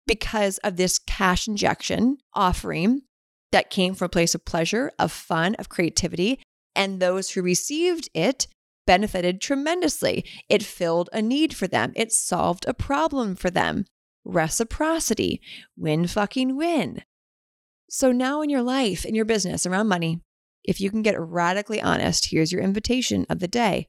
because 0.06 0.58
of 0.58 0.76
this 0.76 0.98
cash 0.98 1.48
injection 1.48 2.18
offering 2.34 3.02
that 3.52 3.70
came 3.70 3.94
from 3.94 4.06
a 4.06 4.08
place 4.08 4.34
of 4.34 4.44
pleasure, 4.44 4.90
of 4.98 5.12
fun, 5.12 5.54
of 5.56 5.68
creativity. 5.68 6.40
And 6.74 6.98
those 6.98 7.30
who 7.30 7.42
received 7.42 8.08
it 8.14 8.48
benefited 8.86 9.40
tremendously. 9.40 10.24
It 10.48 10.62
filled 10.62 11.08
a 11.12 11.22
need 11.22 11.54
for 11.54 11.66
them, 11.66 11.92
it 11.94 12.12
solved 12.12 12.64
a 12.66 12.74
problem 12.74 13.36
for 13.36 13.50
them. 13.50 13.84
Reciprocity, 14.24 15.40
win 15.76 16.06
fucking 16.06 16.56
win. 16.56 17.02
So 17.90 18.12
now 18.12 18.40
in 18.40 18.50
your 18.50 18.62
life, 18.62 19.04
in 19.04 19.14
your 19.14 19.24
business, 19.24 19.66
around 19.66 19.88
money, 19.88 20.20
if 20.64 20.80
you 20.80 20.90
can 20.90 21.02
get 21.02 21.20
radically 21.20 21.82
honest, 21.82 22.30
here's 22.30 22.52
your 22.52 22.62
invitation 22.62 23.26
of 23.28 23.40
the 23.40 23.48
day. 23.48 23.88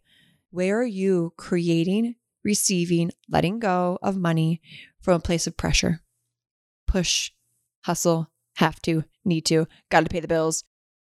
Where 0.50 0.80
are 0.80 0.86
you 0.86 1.34
creating, 1.38 2.16
receiving, 2.44 3.12
letting 3.30 3.60
go 3.60 4.00
of 4.02 4.18
money 4.18 4.60
from 5.00 5.16
a 5.16 5.20
place 5.20 5.48
of 5.48 5.56
pressure? 5.56 6.02
Push, 6.88 7.32
hustle, 7.86 8.30
have 8.56 8.82
to, 8.84 9.04
need 9.26 9.46
to, 9.48 9.68
got 9.90 10.02
to 10.02 10.10
pay 10.10 10.20
the 10.20 10.28
bills. 10.28 10.64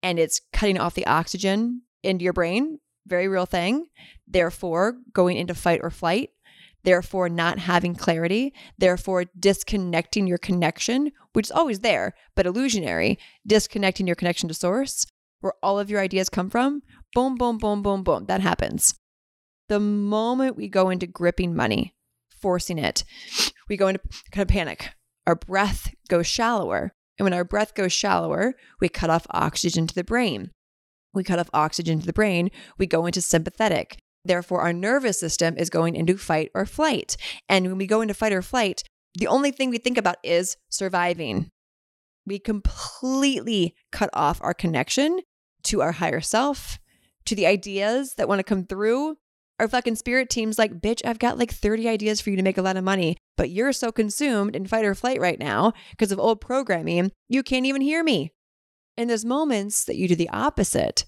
And 0.03 0.19
it's 0.19 0.41
cutting 0.53 0.79
off 0.79 0.95
the 0.95 1.07
oxygen 1.07 1.83
into 2.03 2.25
your 2.25 2.33
brain, 2.33 2.79
very 3.07 3.29
real 3.29 3.47
thing. 3.47 3.87
Therefore, 4.27 4.97
going 5.13 5.37
into 5.37 5.55
fight 5.55 5.81
or 5.83 5.91
flight, 5.91 6.31
therefore, 6.85 7.29
not 7.29 7.59
having 7.59 7.95
clarity, 7.95 8.53
therefore, 8.79 9.25
disconnecting 9.39 10.27
your 10.27 10.39
connection, 10.39 11.13
which 11.33 11.47
is 11.47 11.53
always 11.53 11.81
there, 11.81 12.15
but 12.35 12.47
illusionary, 12.47 13.19
disconnecting 13.47 14.07
your 14.07 14.17
connection 14.17 14.49
to 14.49 14.55
source 14.55 15.07
where 15.41 15.55
all 15.63 15.79
of 15.79 15.91
your 15.91 16.01
ideas 16.01 16.29
come 16.29 16.51
from, 16.51 16.83
boom, 17.15 17.37
boom, 17.37 17.59
boom, 17.59 17.83
boom, 17.83 18.03
boom. 18.03 18.27
That 18.27 18.41
happens. 18.41 18.99
The 19.69 19.81
moment 19.81 20.57
we 20.57 20.69
go 20.69 20.91
into 20.91 21.07
gripping 21.07 21.55
money, 21.55 21.95
forcing 22.41 22.79
it, 22.79 23.05
we 23.69 23.77
go 23.77 23.89
into 23.89 24.01
kind 24.33 24.43
of 24.43 24.49
panic. 24.49 24.91
Our 25.27 25.35
breath 25.37 25.95
goes 26.09 26.27
shallower. 26.27 26.95
And 27.19 27.25
when 27.25 27.33
our 27.33 27.45
breath 27.45 27.75
goes 27.75 27.93
shallower, 27.93 28.55
we 28.81 28.89
cut 28.89 29.11
off 29.11 29.27
oxygen 29.31 29.87
to 29.87 29.95
the 29.95 30.05
brain. 30.05 30.51
We 31.15 31.25
cut 31.25 31.39
off 31.39 31.51
oxygen 31.55 32.01
to 32.01 32.07
the 32.07 32.13
brain, 32.13 32.51
we 32.79 32.87
go 32.87 33.07
into 33.07 33.23
sympathetic. 33.23 33.99
Therefore, 34.25 34.63
our 34.63 34.73
nervous 34.73 35.21
system 35.21 35.57
is 35.57 35.71
going 35.71 35.95
into 35.95 36.19
fight 36.19 36.51
or 36.55 36.67
flight. 36.67 37.17
And 37.49 37.67
when 37.67 37.79
we 37.79 37.87
go 37.87 38.01
into 38.01 38.13
fight 38.13 38.33
or 38.33 38.43
flight, 38.43 38.83
the 39.15 39.29
only 39.29 39.51
thing 39.51 39.71
we 39.71 39.79
think 39.79 39.97
about 39.97 40.17
is 40.23 40.57
surviving 40.69 41.49
we 42.27 42.39
completely 42.39 43.75
cut 43.93 44.11
off 44.13 44.41
our 44.43 44.53
connection 44.53 45.21
to 45.63 45.81
our 45.81 45.93
higher 45.93 46.21
self, 46.21 46.79
to 47.25 47.35
the 47.35 47.47
ideas 47.47 48.15
that 48.15 48.29
want 48.29 48.41
to 48.41 48.45
come 48.45 48.67
through. 48.67 49.17
Our 49.59 49.69
fucking 49.69 49.97
spirit 49.97 50.29
team's 50.29 50.59
like, 50.59 50.81
bitch, 50.81 51.01
I've 51.05 51.19
got 51.19 51.39
like 51.39 51.51
30 51.51 51.89
ideas 51.89 52.21
for 52.21 52.31
you 52.31 52.37
to 52.37 52.43
make 52.43 52.59
a 52.59 52.63
lot 52.63 52.77
of 52.77 52.85
money, 52.85 53.17
but 53.37 53.49
you're 53.49 53.73
so 53.73 53.91
consumed 53.91 54.55
in 54.55 54.67
fight 54.67 54.85
or 54.85 54.95
flight 54.95 55.21
right 55.21 55.39
now 55.39 55.73
because 55.91 56.13
of 56.13 56.19
old 56.19 56.41
programming, 56.41 57.11
you 57.29 57.43
can't 57.43 57.65
even 57.65 57.81
hear 57.81 58.05
me. 58.05 58.33
In 58.99 59.09
those 59.09 59.25
moments 59.25 59.85
that 59.85 59.97
you 59.97 60.09
do 60.09 60.17
the 60.17 60.29
opposite 60.29 61.07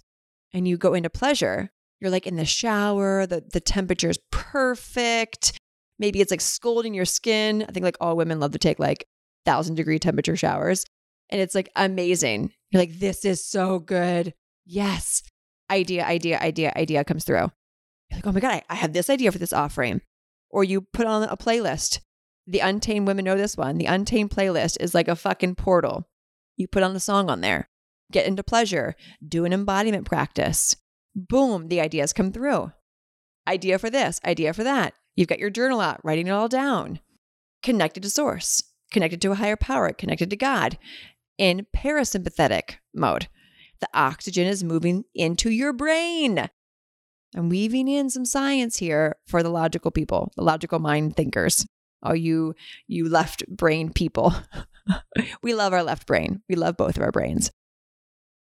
and 0.55 0.67
you 0.67 0.79
go 0.79 0.95
into 0.95 1.11
pleasure, 1.11 1.71
you're 2.01 2.11
like 2.11 2.27
in 2.27 2.37
the 2.37 2.45
shower, 2.45 3.27
the, 3.27 3.45
the 3.53 3.61
temperature 3.61 4.09
is 4.09 4.19
perfect. 4.31 5.59
Maybe 5.99 6.21
it's 6.21 6.31
like 6.31 6.41
scalding 6.41 6.95
your 6.95 7.05
skin. 7.05 7.65
I 7.69 7.73
think 7.73 7.85
like 7.85 7.97
all 8.01 8.17
women 8.17 8.41
love 8.41 8.53
to 8.53 8.59
take 8.59 8.79
like 8.79 9.05
thousand 9.45 9.75
degree 9.75 9.99
temperature 9.99 10.37
showers 10.37 10.85
and 11.31 11.41
it's 11.41 11.55
like 11.55 11.71
amazing. 11.77 12.53
You're 12.71 12.83
like, 12.83 12.99
this 12.99 13.25
is 13.25 13.45
so 13.45 13.79
good. 13.79 14.33
Yes. 14.65 15.23
Idea, 15.71 16.05
idea, 16.05 16.39
idea, 16.39 16.73
idea 16.77 17.05
comes 17.05 17.25
through. 17.25 17.51
Like, 18.19 18.27
oh 18.27 18.33
my 18.33 18.41
God, 18.41 18.53
I, 18.53 18.63
I 18.69 18.75
have 18.75 18.93
this 18.93 19.09
idea 19.09 19.31
for 19.31 19.39
this 19.39 19.53
offering. 19.53 20.01
Or 20.51 20.65
you 20.65 20.81
put 20.81 21.07
on 21.07 21.23
a 21.23 21.37
playlist. 21.37 22.01
The 22.49 22.59
Untamed 22.59 23.07
Women 23.07 23.25
know 23.25 23.37
this 23.37 23.57
one. 23.57 23.79
The 23.79 23.87
Untamed 23.87 24.31
playlist 24.31 24.77
is 24.81 24.93
like 24.93 25.07
a 25.07 25.15
fucking 25.15 25.55
portal. 25.55 26.09
You 26.57 26.67
put 26.67 26.83
on 26.83 26.95
the 26.95 27.01
song 27.01 27.31
on 27.31 27.43
there, 27.43 27.69
get 28.11 28.27
into 28.27 28.43
pleasure, 28.43 28.97
do 29.27 29.45
an 29.45 29.53
embodiment 29.53 30.05
practice. 30.05 30.75
Boom, 31.15 31.69
the 31.69 31.81
ideas 31.81 32.13
come 32.13 32.33
through. 32.33 32.73
Idea 33.47 33.79
for 33.79 33.89
this, 33.89 34.21
idea 34.25 34.53
for 34.53 34.65
that. 34.65 34.95
You've 35.15 35.29
got 35.29 35.39
your 35.39 35.51
journal 35.51 35.81
out, 35.81 36.05
writing 36.05 36.27
it 36.27 36.33
all 36.33 36.49
down. 36.49 36.99
Connected 37.63 38.03
to 38.03 38.11
source, 38.11 38.65
connected 38.91 39.23
to 39.23 39.31
a 39.31 39.37
higher 39.37 39.57
power, 39.57 39.93
connected 39.93 40.31
to 40.31 40.37
God 40.37 40.77
in 41.39 41.69
parasympathetic 41.77 42.79
mode. 42.93 43.29
The 43.81 43.89
oxygen 43.95 44.49
is 44.49 44.65
moving 44.65 45.05
into 45.15 45.51
your 45.51 45.73
brain. 45.73 46.51
I'm 47.37 47.49
weaving 47.49 47.89
in 47.89 48.11
some 48.11 48.25
science 48.25 48.79
here 48.79 49.17
for 49.27 49.43
the 49.43 49.51
logical 49.51 49.91
people, 49.91 50.33
the 50.37 50.43
logical 50.43 50.79
mind 50.79 51.17
thinkers. 51.17 51.67
Oh, 52.03 52.15
you, 52.15 52.55
you 52.87 53.09
left 53.09 53.47
brain 53.49 53.93
people. 53.93 54.35
we 55.43 55.55
love 55.55 55.73
our 55.73 55.83
left 55.83 56.07
brain. 56.07 56.43
We 56.49 56.55
love 56.55 56.77
both 56.77 56.97
of 56.97 57.03
our 57.03 57.13
brains. 57.13 57.51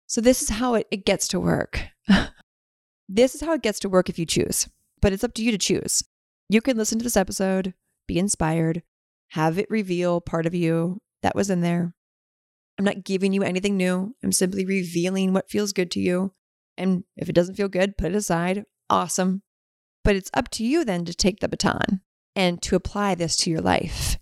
So, 0.07 0.21
this 0.21 0.41
is 0.41 0.49
how 0.49 0.75
it, 0.75 0.87
it 0.91 1.05
gets 1.05 1.27
to 1.29 1.39
work. 1.39 1.83
this 3.09 3.35
is 3.35 3.41
how 3.41 3.53
it 3.53 3.61
gets 3.61 3.79
to 3.79 3.89
work 3.89 4.09
if 4.09 4.17
you 4.17 4.25
choose, 4.25 4.67
but 5.01 5.13
it's 5.13 5.23
up 5.23 5.33
to 5.35 5.43
you 5.43 5.51
to 5.51 5.57
choose. 5.57 6.03
You 6.49 6.61
can 6.61 6.77
listen 6.77 6.97
to 6.99 7.03
this 7.03 7.17
episode, 7.17 7.73
be 8.07 8.17
inspired, 8.17 8.83
have 9.29 9.57
it 9.57 9.69
reveal 9.69 10.19
part 10.19 10.45
of 10.45 10.55
you 10.55 11.01
that 11.21 11.35
was 11.35 11.49
in 11.49 11.61
there, 11.61 11.93
I'm 12.81 12.85
not 12.85 13.03
giving 13.03 13.31
you 13.31 13.43
anything 13.43 13.77
new. 13.77 14.15
I'm 14.23 14.31
simply 14.31 14.65
revealing 14.65 15.33
what 15.33 15.51
feels 15.51 15.71
good 15.71 15.91
to 15.91 15.99
you. 15.99 16.33
And 16.77 17.03
if 17.15 17.29
it 17.29 17.33
doesn't 17.33 17.55
feel 17.55 17.69
good, 17.69 17.97
put 17.97 18.11
it 18.11 18.15
aside. 18.15 18.63
Awesome. 18.89 19.41
But 20.03 20.15
it's 20.15 20.31
up 20.33 20.49
to 20.51 20.65
you 20.65 20.83
then 20.83 21.05
to 21.05 21.13
take 21.13 21.39
the 21.39 21.49
baton 21.49 22.01
and 22.35 22.61
to 22.63 22.75
apply 22.75 23.15
this 23.15 23.35
to 23.37 23.49
your 23.49 23.61
life 23.61 24.17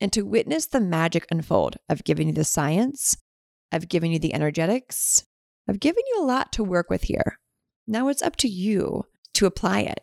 and 0.00 0.12
to 0.12 0.22
witness 0.22 0.66
the 0.66 0.80
magic 0.80 1.26
unfold. 1.30 1.76
I've 1.88 2.04
given 2.04 2.28
you 2.28 2.34
the 2.34 2.44
science, 2.44 3.16
I've 3.72 3.88
given 3.88 4.10
you 4.10 4.18
the 4.18 4.34
energetics, 4.34 5.24
I've 5.68 5.80
given 5.80 6.02
you 6.12 6.22
a 6.22 6.26
lot 6.26 6.52
to 6.52 6.64
work 6.64 6.90
with 6.90 7.04
here. 7.04 7.38
Now 7.86 8.08
it's 8.08 8.22
up 8.22 8.36
to 8.36 8.48
you 8.48 9.04
to 9.34 9.46
apply 9.46 9.80
it, 9.80 10.00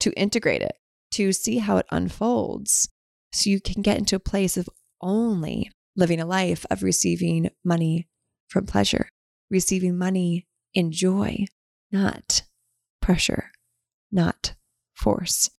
to 0.00 0.12
integrate 0.12 0.62
it, 0.62 0.76
to 1.12 1.32
see 1.32 1.58
how 1.58 1.76
it 1.78 1.86
unfolds 1.90 2.88
so 3.32 3.50
you 3.50 3.60
can 3.60 3.82
get 3.82 3.98
into 3.98 4.16
a 4.16 4.20
place 4.20 4.56
of 4.56 4.68
only 5.00 5.70
living 5.96 6.20
a 6.20 6.26
life 6.26 6.66
of 6.70 6.82
receiving 6.82 7.50
money 7.64 8.08
from 8.48 8.66
pleasure, 8.66 9.08
receiving 9.50 9.96
money 9.96 10.46
in 10.74 10.92
joy, 10.92 11.46
not 11.90 12.42
pressure, 13.00 13.50
not 14.10 14.54
force. 14.94 15.50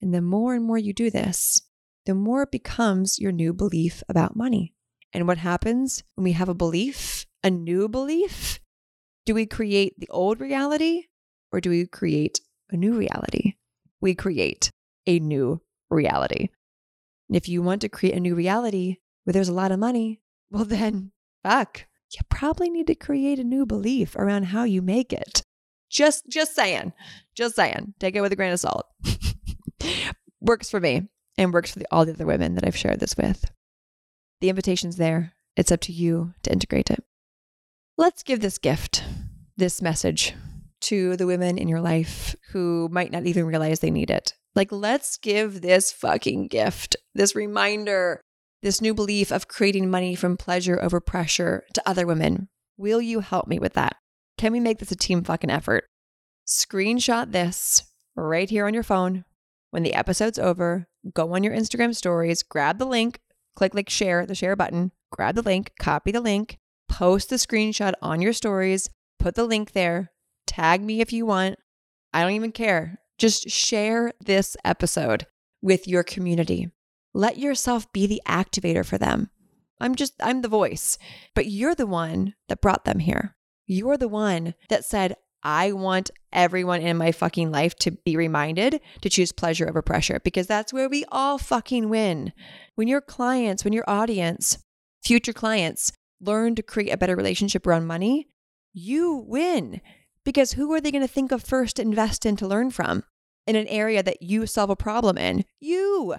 And 0.00 0.14
the 0.14 0.20
more 0.20 0.54
and 0.54 0.64
more 0.64 0.78
you 0.78 0.92
do 0.92 1.10
this, 1.10 1.60
the 2.06 2.14
more 2.14 2.42
it 2.42 2.50
becomes 2.50 3.18
your 3.18 3.32
new 3.32 3.52
belief 3.52 4.02
about 4.08 4.36
money. 4.36 4.74
And 5.12 5.26
what 5.26 5.38
happens 5.38 6.02
when 6.14 6.24
we 6.24 6.32
have 6.32 6.48
a 6.48 6.54
belief, 6.54 7.26
a 7.42 7.50
new 7.50 7.88
belief? 7.88 8.60
Do 9.26 9.34
we 9.34 9.46
create 9.46 9.94
the 9.98 10.08
old 10.08 10.40
reality 10.40 11.04
or 11.52 11.60
do 11.60 11.70
we 11.70 11.86
create 11.86 12.40
a 12.70 12.76
new 12.76 12.94
reality? 12.94 13.54
We 14.00 14.14
create 14.14 14.70
a 15.06 15.18
new 15.18 15.60
reality. 15.90 16.48
And 17.28 17.36
if 17.36 17.48
you 17.48 17.62
want 17.62 17.82
to 17.82 17.88
create 17.88 18.14
a 18.14 18.20
new 18.20 18.34
reality 18.34 18.96
where 19.24 19.32
there's 19.32 19.48
a 19.48 19.54
lot 19.54 19.72
of 19.72 19.78
money, 19.78 20.20
well, 20.50 20.64
then 20.66 21.12
fuck, 21.42 21.86
you 22.12 22.20
probably 22.28 22.70
need 22.70 22.86
to 22.86 22.94
create 22.94 23.38
a 23.38 23.44
new 23.44 23.66
belief 23.66 24.16
around 24.16 24.44
how 24.44 24.64
you 24.64 24.82
make 24.82 25.12
it. 25.12 25.42
Just, 25.90 26.28
just 26.28 26.54
saying, 26.54 26.92
just 27.34 27.56
saying. 27.56 27.94
Take 27.98 28.14
it 28.14 28.20
with 28.20 28.32
a 28.32 28.36
grain 28.36 28.52
of 28.52 28.60
salt. 28.60 28.86
works 30.40 30.70
for 30.70 30.80
me 30.80 31.08
and 31.36 31.52
works 31.52 31.72
for 31.72 31.78
the, 31.78 31.86
all 31.90 32.04
the 32.04 32.12
other 32.12 32.26
women 32.26 32.54
that 32.54 32.66
I've 32.66 32.76
shared 32.76 33.00
this 33.00 33.16
with. 33.16 33.50
The 34.40 34.48
invitation's 34.48 34.96
there. 34.96 35.32
It's 35.56 35.72
up 35.72 35.80
to 35.82 35.92
you 35.92 36.34
to 36.42 36.52
integrate 36.52 36.90
it. 36.90 37.02
Let's 37.96 38.22
give 38.22 38.40
this 38.40 38.58
gift, 38.58 39.02
this 39.56 39.82
message 39.82 40.34
to 40.82 41.16
the 41.16 41.26
women 41.26 41.58
in 41.58 41.68
your 41.68 41.80
life 41.80 42.36
who 42.52 42.88
might 42.92 43.10
not 43.10 43.26
even 43.26 43.44
realize 43.44 43.80
they 43.80 43.90
need 43.90 44.10
it. 44.10 44.34
Like, 44.54 44.70
let's 44.70 45.18
give 45.18 45.60
this 45.60 45.92
fucking 45.92 46.48
gift, 46.48 46.96
this 47.14 47.34
reminder, 47.34 48.20
this 48.62 48.80
new 48.80 48.94
belief 48.94 49.30
of 49.30 49.48
creating 49.48 49.90
money 49.90 50.14
from 50.14 50.36
pleasure 50.36 50.80
over 50.82 51.00
pressure 51.00 51.64
to 51.74 51.88
other 51.88 52.06
women. 52.06 52.48
Will 52.76 53.00
you 53.00 53.20
help 53.20 53.46
me 53.46 53.58
with 53.58 53.74
that? 53.74 53.96
Can 54.36 54.52
we 54.52 54.60
make 54.60 54.78
this 54.78 54.92
a 54.92 54.96
team 54.96 55.24
fucking 55.24 55.50
effort? 55.50 55.84
Screenshot 56.46 57.32
this 57.32 57.82
right 58.16 58.48
here 58.48 58.66
on 58.66 58.74
your 58.74 58.82
phone. 58.82 59.24
When 59.70 59.82
the 59.82 59.94
episode's 59.94 60.38
over, 60.38 60.86
go 61.12 61.34
on 61.34 61.42
your 61.42 61.54
Instagram 61.54 61.94
stories, 61.94 62.42
grab 62.42 62.78
the 62.78 62.86
link, 62.86 63.20
click 63.54 63.74
like 63.74 63.90
share, 63.90 64.24
the 64.24 64.34
share 64.34 64.56
button, 64.56 64.92
grab 65.10 65.34
the 65.34 65.42
link, 65.42 65.72
copy 65.78 66.10
the 66.10 66.20
link, 66.20 66.58
post 66.88 67.30
the 67.30 67.36
screenshot 67.36 67.92
on 68.00 68.20
your 68.20 68.32
stories, 68.32 68.88
put 69.18 69.34
the 69.34 69.44
link 69.44 69.72
there, 69.72 70.12
tag 70.46 70.82
me 70.82 71.00
if 71.00 71.12
you 71.12 71.26
want. 71.26 71.58
I 72.12 72.22
don't 72.22 72.32
even 72.32 72.52
care. 72.52 73.00
Just 73.18 73.50
share 73.50 74.12
this 74.20 74.56
episode 74.64 75.26
with 75.60 75.86
your 75.86 76.02
community. 76.02 76.70
Let 77.18 77.36
yourself 77.36 77.92
be 77.92 78.06
the 78.06 78.22
activator 78.28 78.86
for 78.86 78.96
them. 78.96 79.30
I'm 79.80 79.96
just, 79.96 80.14
I'm 80.20 80.42
the 80.42 80.48
voice, 80.48 80.98
but 81.34 81.46
you're 81.46 81.74
the 81.74 81.84
one 81.84 82.34
that 82.48 82.60
brought 82.60 82.84
them 82.84 83.00
here. 83.00 83.34
You're 83.66 83.96
the 83.96 84.06
one 84.06 84.54
that 84.68 84.84
said, 84.84 85.16
I 85.42 85.72
want 85.72 86.12
everyone 86.32 86.80
in 86.80 86.96
my 86.96 87.10
fucking 87.10 87.50
life 87.50 87.74
to 87.80 87.90
be 87.90 88.16
reminded 88.16 88.80
to 89.00 89.10
choose 89.10 89.32
pleasure 89.32 89.68
over 89.68 89.82
pressure 89.82 90.20
because 90.22 90.46
that's 90.46 90.72
where 90.72 90.88
we 90.88 91.04
all 91.08 91.38
fucking 91.38 91.88
win. 91.88 92.32
When 92.76 92.86
your 92.86 93.00
clients, 93.00 93.64
when 93.64 93.72
your 93.72 93.90
audience, 93.90 94.58
future 95.02 95.32
clients 95.32 95.90
learn 96.20 96.54
to 96.54 96.62
create 96.62 96.92
a 96.92 96.96
better 96.96 97.16
relationship 97.16 97.66
around 97.66 97.88
money, 97.88 98.28
you 98.72 99.24
win 99.26 99.80
because 100.24 100.52
who 100.52 100.72
are 100.72 100.80
they 100.80 100.92
going 100.92 101.02
to 101.02 101.12
think 101.12 101.32
of 101.32 101.42
first 101.42 101.76
to 101.76 101.82
invest 101.82 102.24
in 102.24 102.36
to 102.36 102.46
learn 102.46 102.70
from 102.70 103.02
in 103.44 103.56
an 103.56 103.66
area 103.66 104.04
that 104.04 104.22
you 104.22 104.46
solve 104.46 104.70
a 104.70 104.76
problem 104.76 105.18
in? 105.18 105.44
You. 105.58 106.14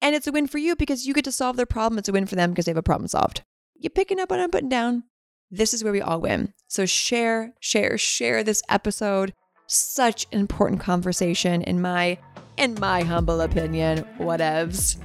And 0.00 0.14
it's 0.14 0.26
a 0.26 0.32
win 0.32 0.46
for 0.46 0.58
you 0.58 0.76
because 0.76 1.06
you 1.06 1.14
get 1.14 1.24
to 1.24 1.32
solve 1.32 1.56
their 1.56 1.66
problem. 1.66 1.98
It's 1.98 2.08
a 2.08 2.12
win 2.12 2.26
for 2.26 2.36
them 2.36 2.50
because 2.50 2.64
they 2.64 2.70
have 2.70 2.76
a 2.76 2.82
problem 2.82 3.08
solved. 3.08 3.42
You're 3.74 3.90
picking 3.90 4.20
up 4.20 4.30
what 4.30 4.40
I'm 4.40 4.50
putting 4.50 4.68
down? 4.68 5.04
This 5.50 5.72
is 5.72 5.82
where 5.82 5.92
we 5.92 6.00
all 6.00 6.20
win. 6.20 6.52
So 6.66 6.86
share, 6.86 7.54
share, 7.60 7.96
share 7.96 8.44
this 8.44 8.62
episode. 8.68 9.34
Such 9.66 10.26
an 10.32 10.40
important 10.40 10.80
conversation 10.80 11.62
in 11.62 11.80
my 11.80 12.18
in 12.56 12.74
my 12.80 13.02
humble 13.02 13.40
opinion, 13.40 14.04
whatevs. 14.18 14.96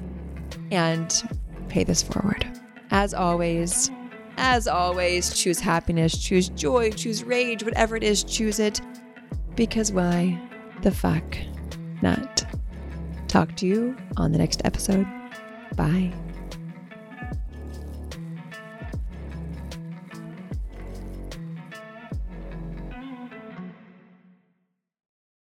And 0.72 1.24
pay 1.70 1.84
this 1.84 2.02
forward. 2.02 2.46
As 2.92 3.14
always, 3.14 3.92
as 4.38 4.68
always, 4.68 5.34
choose 5.34 5.60
happiness, 5.60 6.18
choose 6.18 6.50
joy, 6.50 6.92
choose 6.92 7.24
rage, 7.24 7.64
whatever 7.64 7.96
it 7.96 8.04
is, 8.04 8.24
choose 8.24 8.60
it. 8.60 8.82
Because 9.56 9.92
why 9.92 10.40
the 10.82 10.92
fuck 10.92 11.38
not? 12.02 12.43
Talk 13.34 13.56
to 13.56 13.66
you 13.66 13.98
on 14.16 14.32
the 14.32 14.38
next 14.38 14.62
episode. 14.64 15.08
Bye. 15.76 16.14